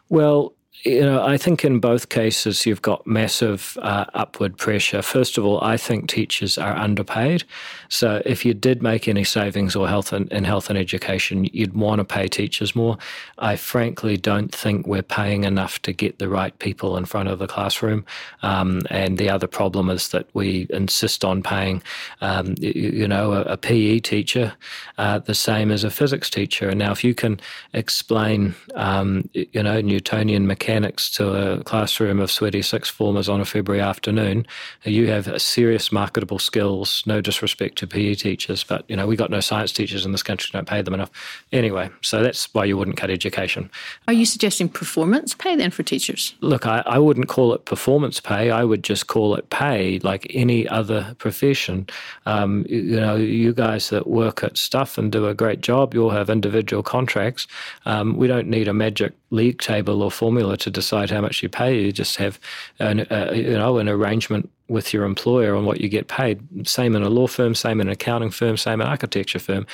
[0.08, 0.54] Well,
[0.86, 5.02] you know, I think in both cases you've got massive uh, upward pressure.
[5.02, 7.44] First of all, I think teachers are underpaid.
[7.89, 12.00] So if you did make any savings or health in, health and education, you'd want
[12.00, 12.98] to pay teachers more.
[13.39, 17.39] I frankly don't think we're paying enough to get the right people in front of
[17.39, 18.06] the classroom.
[18.42, 21.84] Um, and the other problem is that we insist on paying,
[22.22, 24.54] um, you, you, know, a, a PE teacher
[24.98, 26.70] uh, the same as a physics teacher.
[26.70, 27.38] And now, if you can
[27.74, 33.41] explain, um, you know, Newtonian mechanics mechanics to a classroom of sweaty sixth formers on
[33.41, 34.45] a February afternoon,
[34.84, 37.01] you have serious marketable skills.
[37.08, 40.21] No disrespect to PE teachers, but you know we got no science teachers in this
[40.21, 40.51] country.
[40.53, 41.10] Don't pay them enough.
[41.51, 43.71] Anyway, so that's why you wouldn't cut education.
[44.08, 46.36] Are you suggesting performance pay then for teachers?
[46.41, 48.51] Look, I, I wouldn't call it performance pay.
[48.51, 51.88] I would just call it pay, like any other profession.
[52.27, 55.95] Um, you, you, know, you guys that work at stuff and do a great job,
[55.95, 57.47] you'll have individual contracts.
[57.88, 61.50] Um, we don't need a magic league table or formula to decide how much you
[61.50, 61.82] pay.
[61.82, 62.39] You just have
[62.80, 66.67] an, uh, you know an arrangement with your employer on what you get paid.
[66.67, 69.65] Same in a law firm, same in an accounting firm, same in an architecture firm.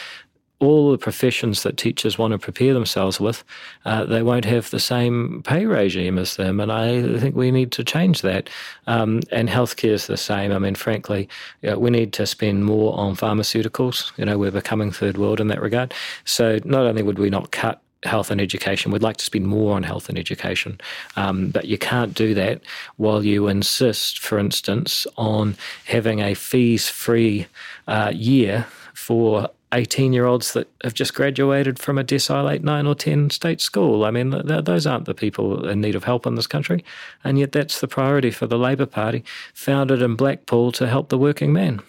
[0.59, 3.43] All the professions that teachers want to prepare themselves with,
[3.83, 7.73] uh, they won't have the same pay regime as them, and I think we need
[7.73, 8.49] to change that.
[8.87, 10.53] Um, and healthcare is the same.
[10.53, 11.27] I mean, frankly,
[11.61, 14.17] you know, we need to spend more on pharmaceuticals.
[14.17, 15.93] You know, we're becoming third world in that regard.
[16.23, 18.91] So not only would we not cut health and education.
[18.91, 20.79] We'd like to spend more on health and education,
[21.15, 22.61] um, but you can't do that
[22.97, 27.47] while you insist, for instance, on having a fees free
[27.87, 32.95] uh, year for 18 year olds that have just graduated from a 8, 9, or
[32.95, 34.05] 10 state school.
[34.05, 36.83] I mean, th- those aren't the people in need of help in this country.
[37.23, 41.17] And yet, that's the priority for the Labour Party, founded in Blackball to help the
[41.17, 41.81] working man.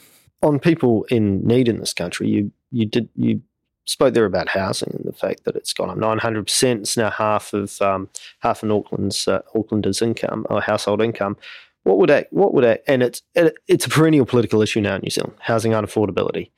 [0.43, 3.41] On people in need in this country, you, you did you
[3.87, 6.81] spoke there about housing and the fact that it's gone up 900%.
[6.81, 8.09] It's now half of um,
[8.41, 11.37] half of Auckland's uh, Aucklanders' income or household income.
[11.85, 15.03] What would that, what would that, and it's it's a perennial political issue now in
[15.03, 16.51] New Zealand, housing unaffordability.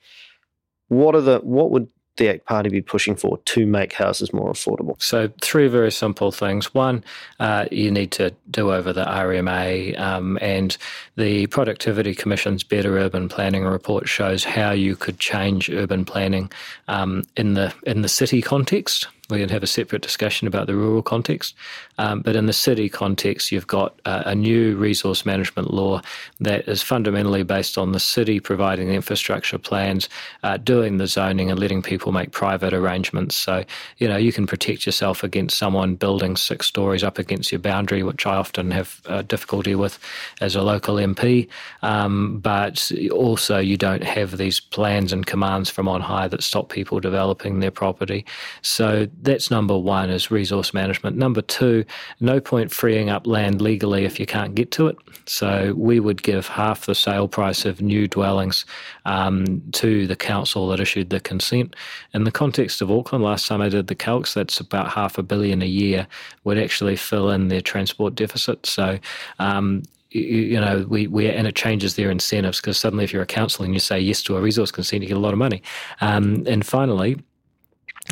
[0.87, 1.89] What are the what would
[2.19, 5.01] the ACT Party be pushing for to make houses more affordable?
[5.01, 6.73] So, three very simple things.
[6.73, 7.03] One,
[7.39, 10.77] uh, you need to do over the RMA, um, and
[11.15, 16.51] the Productivity Commission's Better Urban Planning report shows how you could change urban planning
[16.87, 20.75] um, in the in the city context we can have a separate discussion about the
[20.75, 21.55] rural context.
[21.99, 26.01] Um, but in the city context, you've got uh, a new resource management law
[26.39, 30.09] that is fundamentally based on the city providing the infrastructure plans,
[30.43, 33.35] uh, doing the zoning, and letting people make private arrangements.
[33.35, 33.63] So,
[33.97, 38.01] you know, you can protect yourself against someone building six stories up against your boundary,
[38.01, 39.99] which I often have uh, difficulty with
[40.41, 41.47] as a local MP.
[41.83, 46.69] Um, but also, you don't have these plans and commands from on high that stop
[46.69, 48.25] people developing their property.
[48.61, 51.17] So, that's number one is resource management.
[51.17, 51.85] Number two,
[52.19, 54.97] no point freeing up land legally if you can't get to it.
[55.25, 58.65] So we would give half the sale price of new dwellings
[59.05, 61.75] um, to the council that issued the consent.
[62.13, 65.23] In the context of Auckland, last time I did the calcs, that's about half a
[65.23, 66.07] billion a year
[66.43, 68.65] would actually fill in their transport deficit.
[68.65, 68.99] So
[69.39, 73.27] um, you, know, we, we and it changes their incentives because suddenly, if you're a
[73.27, 75.61] council and you say yes to a resource consent, you get a lot of money.
[76.01, 77.17] Um, and finally,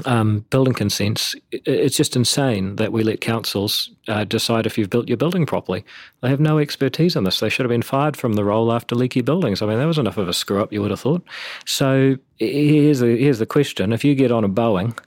[0.06, 5.08] um, building consents, it's just insane that we let councils uh, decide if you've built
[5.08, 5.84] your building properly.
[6.22, 7.40] They have no expertise on this.
[7.40, 9.62] They should have been fired from the role after leaky buildings.
[9.62, 11.24] I mean, that was enough of a screw up, you would have thought.
[11.66, 14.98] So here's the, here's the question if you get on a Boeing,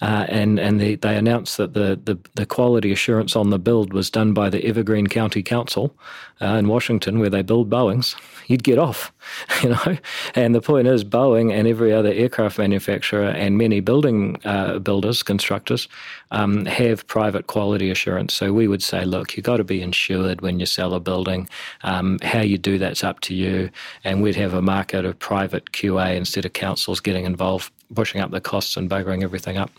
[0.00, 3.92] uh, and and they, they announced that the, the, the quality assurance on the build
[3.92, 5.96] was done by the Evergreen County Council
[6.40, 8.14] uh, in Washington, where they build Boeings.
[8.46, 9.12] You'd get off,
[9.62, 9.98] you know.
[10.34, 15.22] And the point is, Boeing and every other aircraft manufacturer and many building uh, builders,
[15.22, 15.88] constructors,
[16.30, 18.34] um, have private quality assurance.
[18.34, 21.48] So we would say, look, you've got to be insured when you sell a building.
[21.82, 23.70] Um, how you do that's up to you.
[24.04, 28.30] And we'd have a market of private QA instead of councils getting involved, pushing up
[28.30, 29.70] the costs and buggering everything up.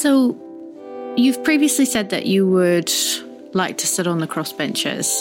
[0.00, 0.34] So,
[1.18, 2.90] you've previously said that you would
[3.52, 5.20] like to sit on the crossbenches.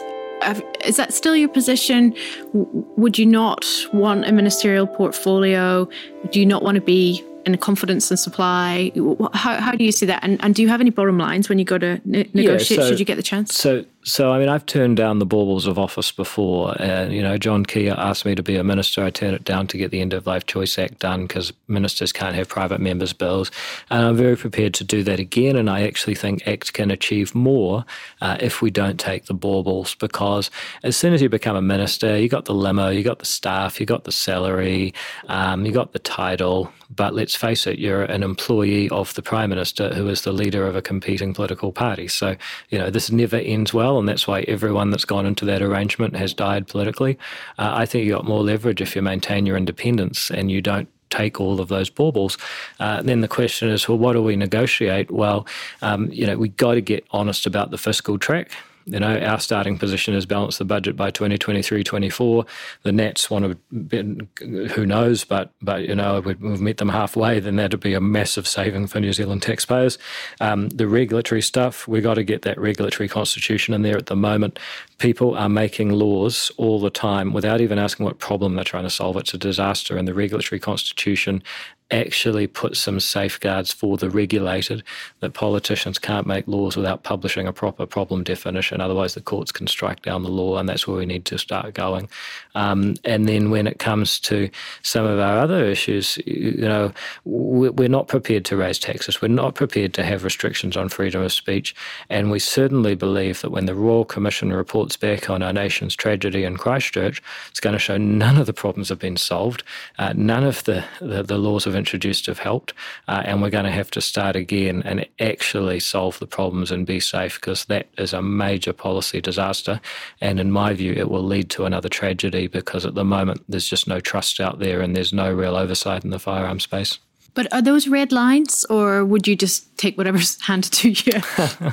[0.85, 2.15] Is that still your position?
[2.53, 5.89] Would you not want a ministerial portfolio?
[6.31, 8.93] Do you not want to be in a confidence and supply?
[9.33, 10.23] How, how do you see that?
[10.23, 12.79] And, and do you have any bottom lines when you go to ne- negotiate?
[12.79, 13.55] Yeah, so, should you get the chance?
[13.55, 16.75] So, so I mean, I've turned down the baubles of office before.
[16.81, 19.03] And, you know, John Key asked me to be a minister.
[19.03, 22.13] I turned it down to get the End of Life Choice Act done because ministers
[22.13, 23.51] can't have private members' bills.
[23.89, 25.57] And I'm very prepared to do that again.
[25.57, 27.83] And I actually think ACT can achieve more
[28.21, 30.49] uh, if we don't take the baubles because
[30.83, 33.79] as soon as you become a minister, you got the limo, you got the staff,
[33.79, 34.93] you got the salary,
[35.27, 36.71] um, you got the title.
[36.95, 40.65] But let's face it, you're an employee of the Prime Minister who is the leader
[40.65, 42.07] of a competing political party.
[42.07, 42.35] So,
[42.69, 46.15] you know, this never ends well and that's why everyone that's gone into that arrangement
[46.15, 47.17] has died politically.
[47.57, 50.87] Uh, I think you got more leverage if you maintain your independence and you don't
[51.09, 52.37] take all of those baubles.
[52.79, 55.09] Uh, then the question is, well, what do we negotiate?
[55.09, 55.47] Well,
[55.81, 58.51] um, you know, we got to get honest about the fiscal track.
[58.91, 62.45] You know, our starting position is balance the budget by 2023 24.
[62.83, 64.27] The Nats want to, be,
[64.69, 68.47] who knows, but, but you know, we've met them halfway, then that'd be a massive
[68.47, 69.97] saving for New Zealand taxpayers.
[70.39, 74.15] Um, the regulatory stuff, we've got to get that regulatory constitution in there at the
[74.15, 74.59] moment.
[74.97, 78.89] People are making laws all the time without even asking what problem they're trying to
[78.89, 79.17] solve.
[79.17, 81.43] It's a disaster, and the regulatory constitution
[81.91, 84.83] actually put some safeguards for the regulated
[85.19, 88.81] that politicians can't make laws without publishing a proper problem definition.
[88.81, 91.73] Otherwise, the courts can strike down the law, and that's where we need to start
[91.73, 92.07] going.
[92.55, 94.49] Um, and then when it comes to
[94.81, 96.91] some of our other issues, you know,
[97.25, 99.21] we're not prepared to raise taxes.
[99.21, 101.75] We're not prepared to have restrictions on freedom of speech.
[102.09, 106.43] And we certainly believe that when the Royal Commission reports back on our nation's tragedy
[106.43, 109.63] in Christchurch, it's going to show none of the problems have been solved.
[109.97, 112.73] Uh, none of the, the, the laws of introduced have helped,
[113.07, 116.85] uh, and we're going to have to start again and actually solve the problems and
[116.85, 119.81] be safe because that is a major policy disaster.
[120.21, 123.67] And in my view, it will lead to another tragedy because at the moment there's
[123.67, 126.99] just no trust out there and there's no real oversight in the firearm space.
[127.33, 131.21] But are those red lines, or would you just take whatever's handed to you?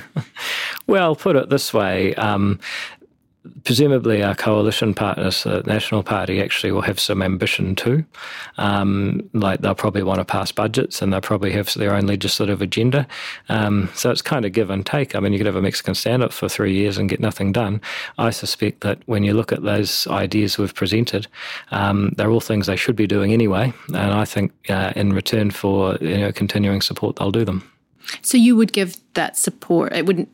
[0.86, 2.60] well, put it this way um,
[3.64, 8.04] presumably our coalition partners, the National Party, actually will have some ambition too.
[8.58, 12.62] Um, like they'll probably want to pass budgets and they'll probably have their own legislative
[12.62, 13.06] agenda.
[13.48, 15.14] Um, so it's kind of give and take.
[15.14, 17.80] I mean, you could have a Mexican standoff for three years and get nothing done.
[18.18, 21.26] I suspect that when you look at those ideas we've presented,
[21.70, 23.72] um, they're all things they should be doing anyway.
[23.88, 27.70] And I think uh, in return for you know, continuing support, they'll do them.
[28.22, 29.92] So you would give that support.
[29.92, 30.28] It wouldn't.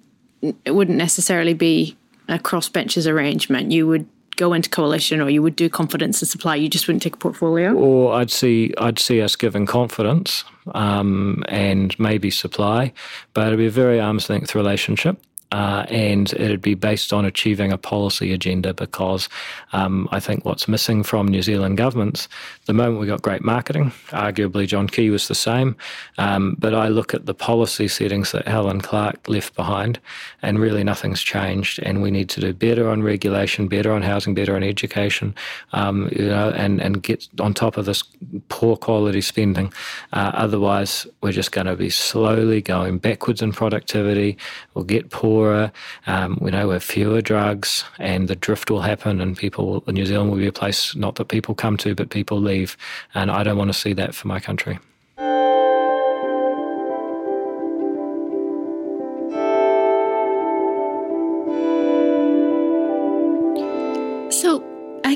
[0.64, 1.96] It wouldn't necessarily be
[2.28, 4.06] a crossbenches arrangement, you would
[4.36, 6.56] go into coalition or you would do confidence and supply.
[6.56, 7.74] You just wouldn't take a portfolio.
[7.74, 10.44] Or I'd see I'd see us giving confidence
[10.74, 12.92] um, and maybe supply,
[13.34, 15.20] but it'd be a very arm's length relationship
[15.52, 19.28] uh, and it'd be based on achieving a policy agenda because
[19.74, 22.26] um, I think what's missing from New Zealand governments,
[22.64, 25.76] the moment we got great marketing, arguably John Key was the same,
[26.16, 30.00] um, but I look at the policy settings that Helen Clark left behind
[30.40, 34.34] and really nothing's changed and we need to do better on regulation, better on housing,
[34.34, 35.34] better on education,
[35.74, 38.02] um, you know, and, and get on top of this
[38.48, 39.70] poor quality spending.
[40.14, 44.38] Uh, otherwise, we're just going to be slowly going backwards in productivity.
[44.72, 45.72] We'll get poor poorer,
[46.06, 50.30] um, you know, with fewer drugs, and the drift will happen, and people, New Zealand
[50.30, 52.76] will be a place not that people come to, but people leave.
[53.14, 54.78] And I don't want to see that for my country.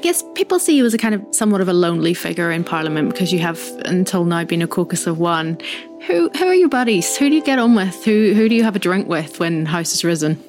[0.07, 3.11] Guess people see you as a kind of somewhat of a lonely figure in Parliament
[3.11, 5.59] because you have until now been a caucus of one.
[6.07, 7.17] Who who are your buddies?
[7.17, 8.05] Who do you get on with?
[8.05, 10.41] Who who do you have a drink with when House has risen?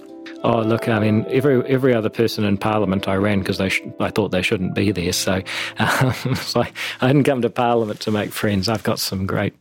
[0.43, 3.81] Oh, look, I mean, every every other person in Parliament I ran because they sh-
[3.99, 5.11] I thought they shouldn't be there.
[5.11, 5.41] So,
[5.79, 6.71] um, so I,
[7.01, 8.69] I, didn't come to Parliament to make friends.
[8.69, 9.53] I've got some great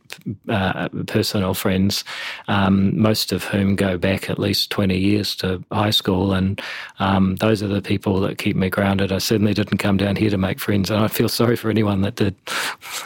[0.49, 2.03] uh, personal friends,
[2.47, 6.33] um, most of whom go back at least 20 years to high school.
[6.33, 6.61] And
[6.99, 9.11] um, those are the people that keep me grounded.
[9.11, 10.91] I certainly didn't come down here to make friends.
[10.91, 12.35] And I feel sorry for anyone that did.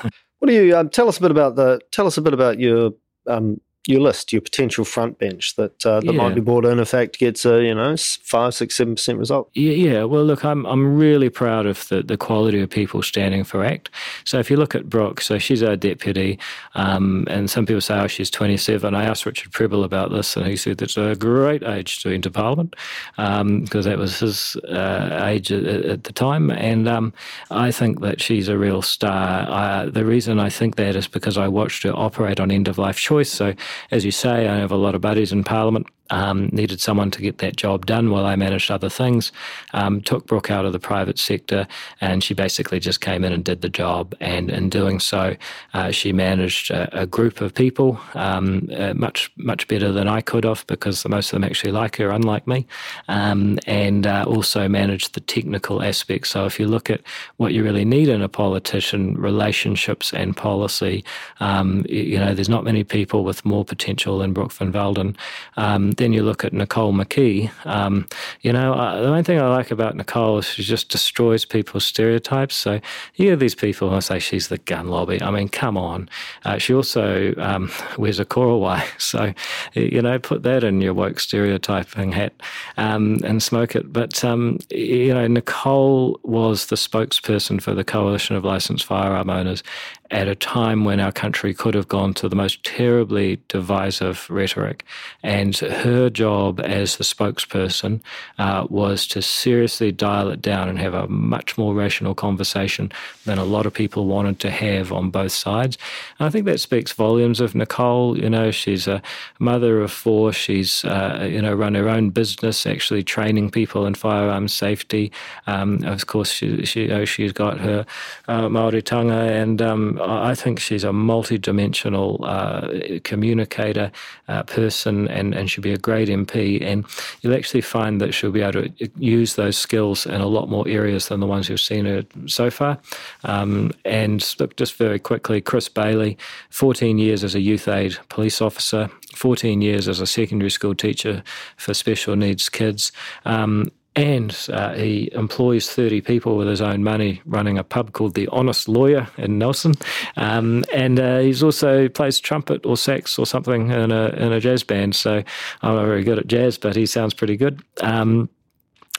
[0.40, 2.60] what do you um, tell us a bit about the, tell us a bit about
[2.60, 2.92] your,
[3.28, 6.12] um, your list, your potential front bench that uh, that yeah.
[6.12, 6.78] might be brought in.
[6.78, 9.50] In fact, gets a you know five, six, seven percent result.
[9.54, 10.04] Yeah, yeah.
[10.04, 13.90] Well, look, I'm I'm really proud of the, the quality of people standing for ACT.
[14.24, 16.38] So if you look at Brooke, so she's our deputy,
[16.76, 18.94] um, and some people say, oh, she's 27.
[18.94, 22.30] I asked Richard Prebble about this, and he said that's a great age to enter
[22.30, 22.76] Parliament
[23.16, 26.52] because um, that was his uh, age at, at, the time.
[26.52, 27.14] And um,
[27.50, 29.48] I think that she's a real star.
[29.50, 32.78] Uh, the reason I think that is because I watched her operate on end of
[32.78, 33.32] life choice.
[33.32, 33.56] So
[33.92, 37.22] as you say, I have a lot of buddies in Parliament um, needed someone to
[37.22, 39.32] get that job done while I managed other things.
[39.74, 41.68] Um, took Brooke out of the private sector,
[42.00, 44.14] and she basically just came in and did the job.
[44.20, 45.36] And in doing so,
[45.74, 50.22] uh, she managed a, a, group of people um, uh, much much better than I
[50.22, 52.68] could have because most of them actually like her, unlike me,
[53.08, 56.30] um, and uh, also managed the technical aspects.
[56.30, 57.02] So if you look at
[57.38, 61.04] what you really need in a politician, relationships and policy,
[61.40, 65.16] um, you know, there's not many people with more potential than Brooke Van Velden
[65.58, 67.52] um, then you look at Nicole McKee.
[67.66, 68.08] Um,
[68.42, 71.86] you know, uh, the main thing I like about Nicole is she just destroys people's
[71.86, 72.56] stereotypes.
[72.56, 72.74] So
[73.16, 75.22] you hear these people who say she's the gun lobby.
[75.22, 76.10] I mean, come on.
[76.44, 78.82] Uh, she also um, wears a korowai.
[79.12, 79.34] So,
[79.74, 82.34] you know, put that in your woke stereotyping hat
[82.78, 83.92] um, and smoke it.
[83.92, 89.64] But, um, you know, Nicole was the spokesperson for the Coalition of Licensed Firearm Owners
[90.12, 94.84] at a time when our country could have gone to the most terribly divisive rhetoric.
[95.24, 98.02] And her job as the spokesperson
[98.38, 102.92] uh, was to seriously dial it down and have a much more rational conversation
[103.26, 105.78] than a lot of people wanted to have on both sides.
[106.20, 108.18] And I think that speaks volumes of Nicole.
[108.18, 109.02] You know, she's a
[109.40, 110.34] mother of four.
[110.34, 115.12] She's, uh, you know, run her own business, actually training people in firearms safety.
[115.48, 117.86] Um, of course, she, she, you know, she's got her
[118.28, 122.68] uh, Maoritanga and um, I think she's a multi-dimensional uh,
[123.04, 123.92] communicator
[124.28, 126.62] uh, person, and and she'll be a great MP.
[126.62, 126.86] And
[127.22, 130.68] you'll actually find that she'll be able to use those skills in a lot more
[130.68, 132.78] areas than the ones you've seen her so far.
[133.24, 136.18] Um, and look, just very quickly, Chris Bailey,
[136.50, 141.24] 14 years as a youth aid police officer, 14 years as a secondary school teacher
[141.58, 142.92] for special needs kids.
[143.26, 148.14] Um, and uh, he employs 30 people with his own money running a pub called
[148.14, 149.74] the Honest Lawyer in Nelson.
[150.16, 154.40] Um, and uh, he's also plays trumpet or sax or something in a, in a
[154.40, 154.96] jazz band.
[154.96, 155.24] So
[155.62, 157.62] I'm not very good at jazz, but he sounds pretty good.
[157.82, 158.30] Um,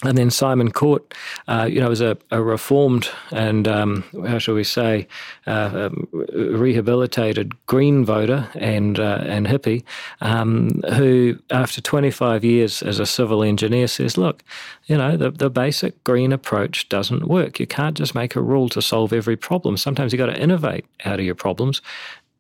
[0.03, 1.15] and then Simon Court,
[1.49, 5.07] uh, you know, was a, a reformed and um, how shall we say,
[5.47, 9.85] uh, um, rehabilitated Green voter and uh, and hippie,
[10.21, 14.43] um, who after 25 years as a civil engineer says, look,
[14.87, 17.61] you know, the the basic green approach doesn't work.
[17.61, 19.77] You can't just make a rule to solve every problem.
[19.77, 21.81] Sometimes you got to innovate out of your problems,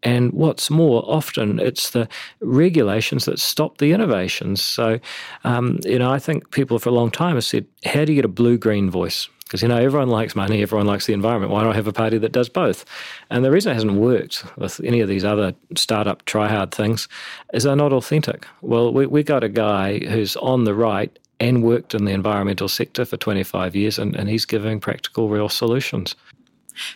[0.02, 2.08] and what's more, often it's the
[2.40, 4.62] regulations that stop the innovations.
[4.62, 4.98] So,
[5.44, 8.16] um, you know, I think people for a long time have said, how do you
[8.16, 9.28] get a blue green voice?
[9.44, 11.52] Because, you know, everyone likes money, everyone likes the environment.
[11.52, 12.86] Why don't I have a party that does both?
[13.28, 17.06] And the reason it hasn't worked with any of these other startup try hard things
[17.52, 18.46] is they're not authentic.
[18.62, 22.68] Well, we, we got a guy who's on the right and worked in the environmental
[22.68, 26.14] sector for 25 years, and, and he's giving practical, real solutions.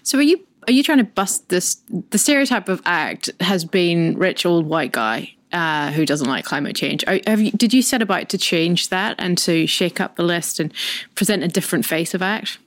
[0.02, 1.76] So, are you are you trying to bust this?
[2.10, 6.76] The stereotype of ACT has been rich old white guy uh, who doesn't like climate
[6.76, 7.04] change.
[7.06, 10.60] Are, you, did you set about to change that and to shake up the list
[10.60, 10.72] and
[11.14, 12.58] present a different face of ACT?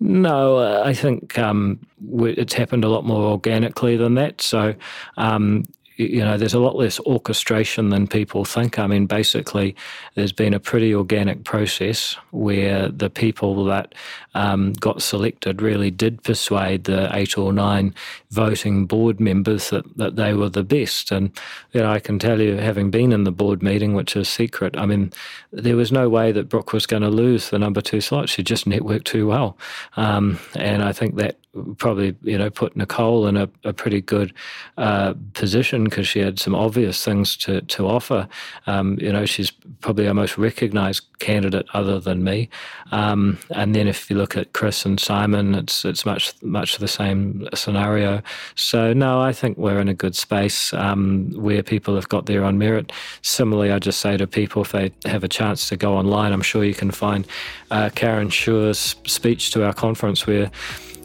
[0.00, 1.78] No, I think um,
[2.10, 4.40] it's happened a lot more organically than that.
[4.40, 4.74] So,
[5.18, 5.64] um,
[6.00, 8.78] you know, there's a lot less orchestration than people think.
[8.78, 9.76] I mean, basically,
[10.14, 13.94] there's been a pretty organic process where the people that
[14.34, 17.94] um, got selected really did persuade the eight or nine
[18.30, 21.10] voting board members that, that they were the best.
[21.10, 21.30] And
[21.72, 24.76] you know, I can tell you, having been in the board meeting, which is secret,
[24.78, 25.12] I mean,
[25.52, 28.28] there was no way that Brooke was going to lose the number two slot.
[28.28, 29.58] She just networked too well.
[29.96, 31.36] Um, and I think that
[31.78, 34.32] probably you know put Nicole in a, a pretty good
[34.78, 38.28] uh, position because she had some obvious things to to offer.
[38.66, 42.48] Um, you know, she's probably our most recognised candidate other than me.
[42.90, 46.88] Um, and then if you look at Chris and Simon, it's it's much much the
[46.88, 48.22] same scenario.
[48.54, 52.44] So no, I think we're in a good space um, where people have got there
[52.44, 52.92] on merit.
[53.22, 56.42] Similarly, I just say to people if they have a chance to go online, I'm
[56.42, 57.26] sure you can find
[57.70, 60.50] uh, Karen Chhour's speech to our conference where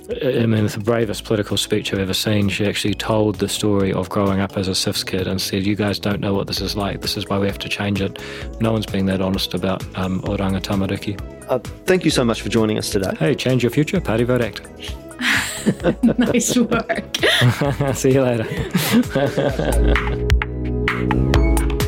[0.09, 2.47] I mean, it's the bravest political speech I've ever seen.
[2.49, 5.75] She actually told the story of growing up as a CYFS kid and said, You
[5.75, 7.01] guys don't know what this is like.
[7.01, 8.19] This is why we have to change it.
[8.61, 11.19] No one's being that honest about um, Oranga Tamariki.
[11.49, 13.13] Uh, thank you so much for joining us today.
[13.17, 14.61] Hey, change your future, Party Vote Act.
[16.03, 17.17] nice work.
[17.95, 20.21] See you later.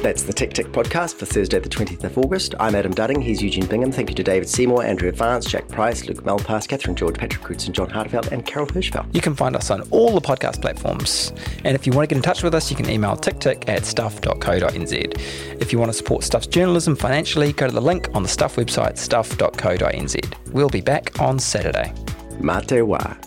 [0.03, 2.53] That's the Tick Tick podcast for Thursday, the 20th of August.
[2.59, 3.21] I'm Adam Dudding.
[3.21, 3.91] He's Eugene Bingham.
[3.91, 7.71] Thank you to David Seymour, Andrea Vance, Jack Price, Luke Malpass, Catherine George, Patrick Crutzen,
[7.71, 9.13] John Hartfeld, and Carol Hirschfeld.
[9.13, 11.33] You can find us on all the podcast platforms.
[11.65, 13.85] And if you want to get in touch with us, you can email ticktick at
[13.85, 15.61] stuff.co.nz.
[15.61, 18.55] If you want to support Stuff's journalism financially, go to the link on the Stuff
[18.55, 20.53] website, stuff.co.nz.
[20.53, 21.91] We'll be back on Saturday.
[22.39, 23.17] Mate wa.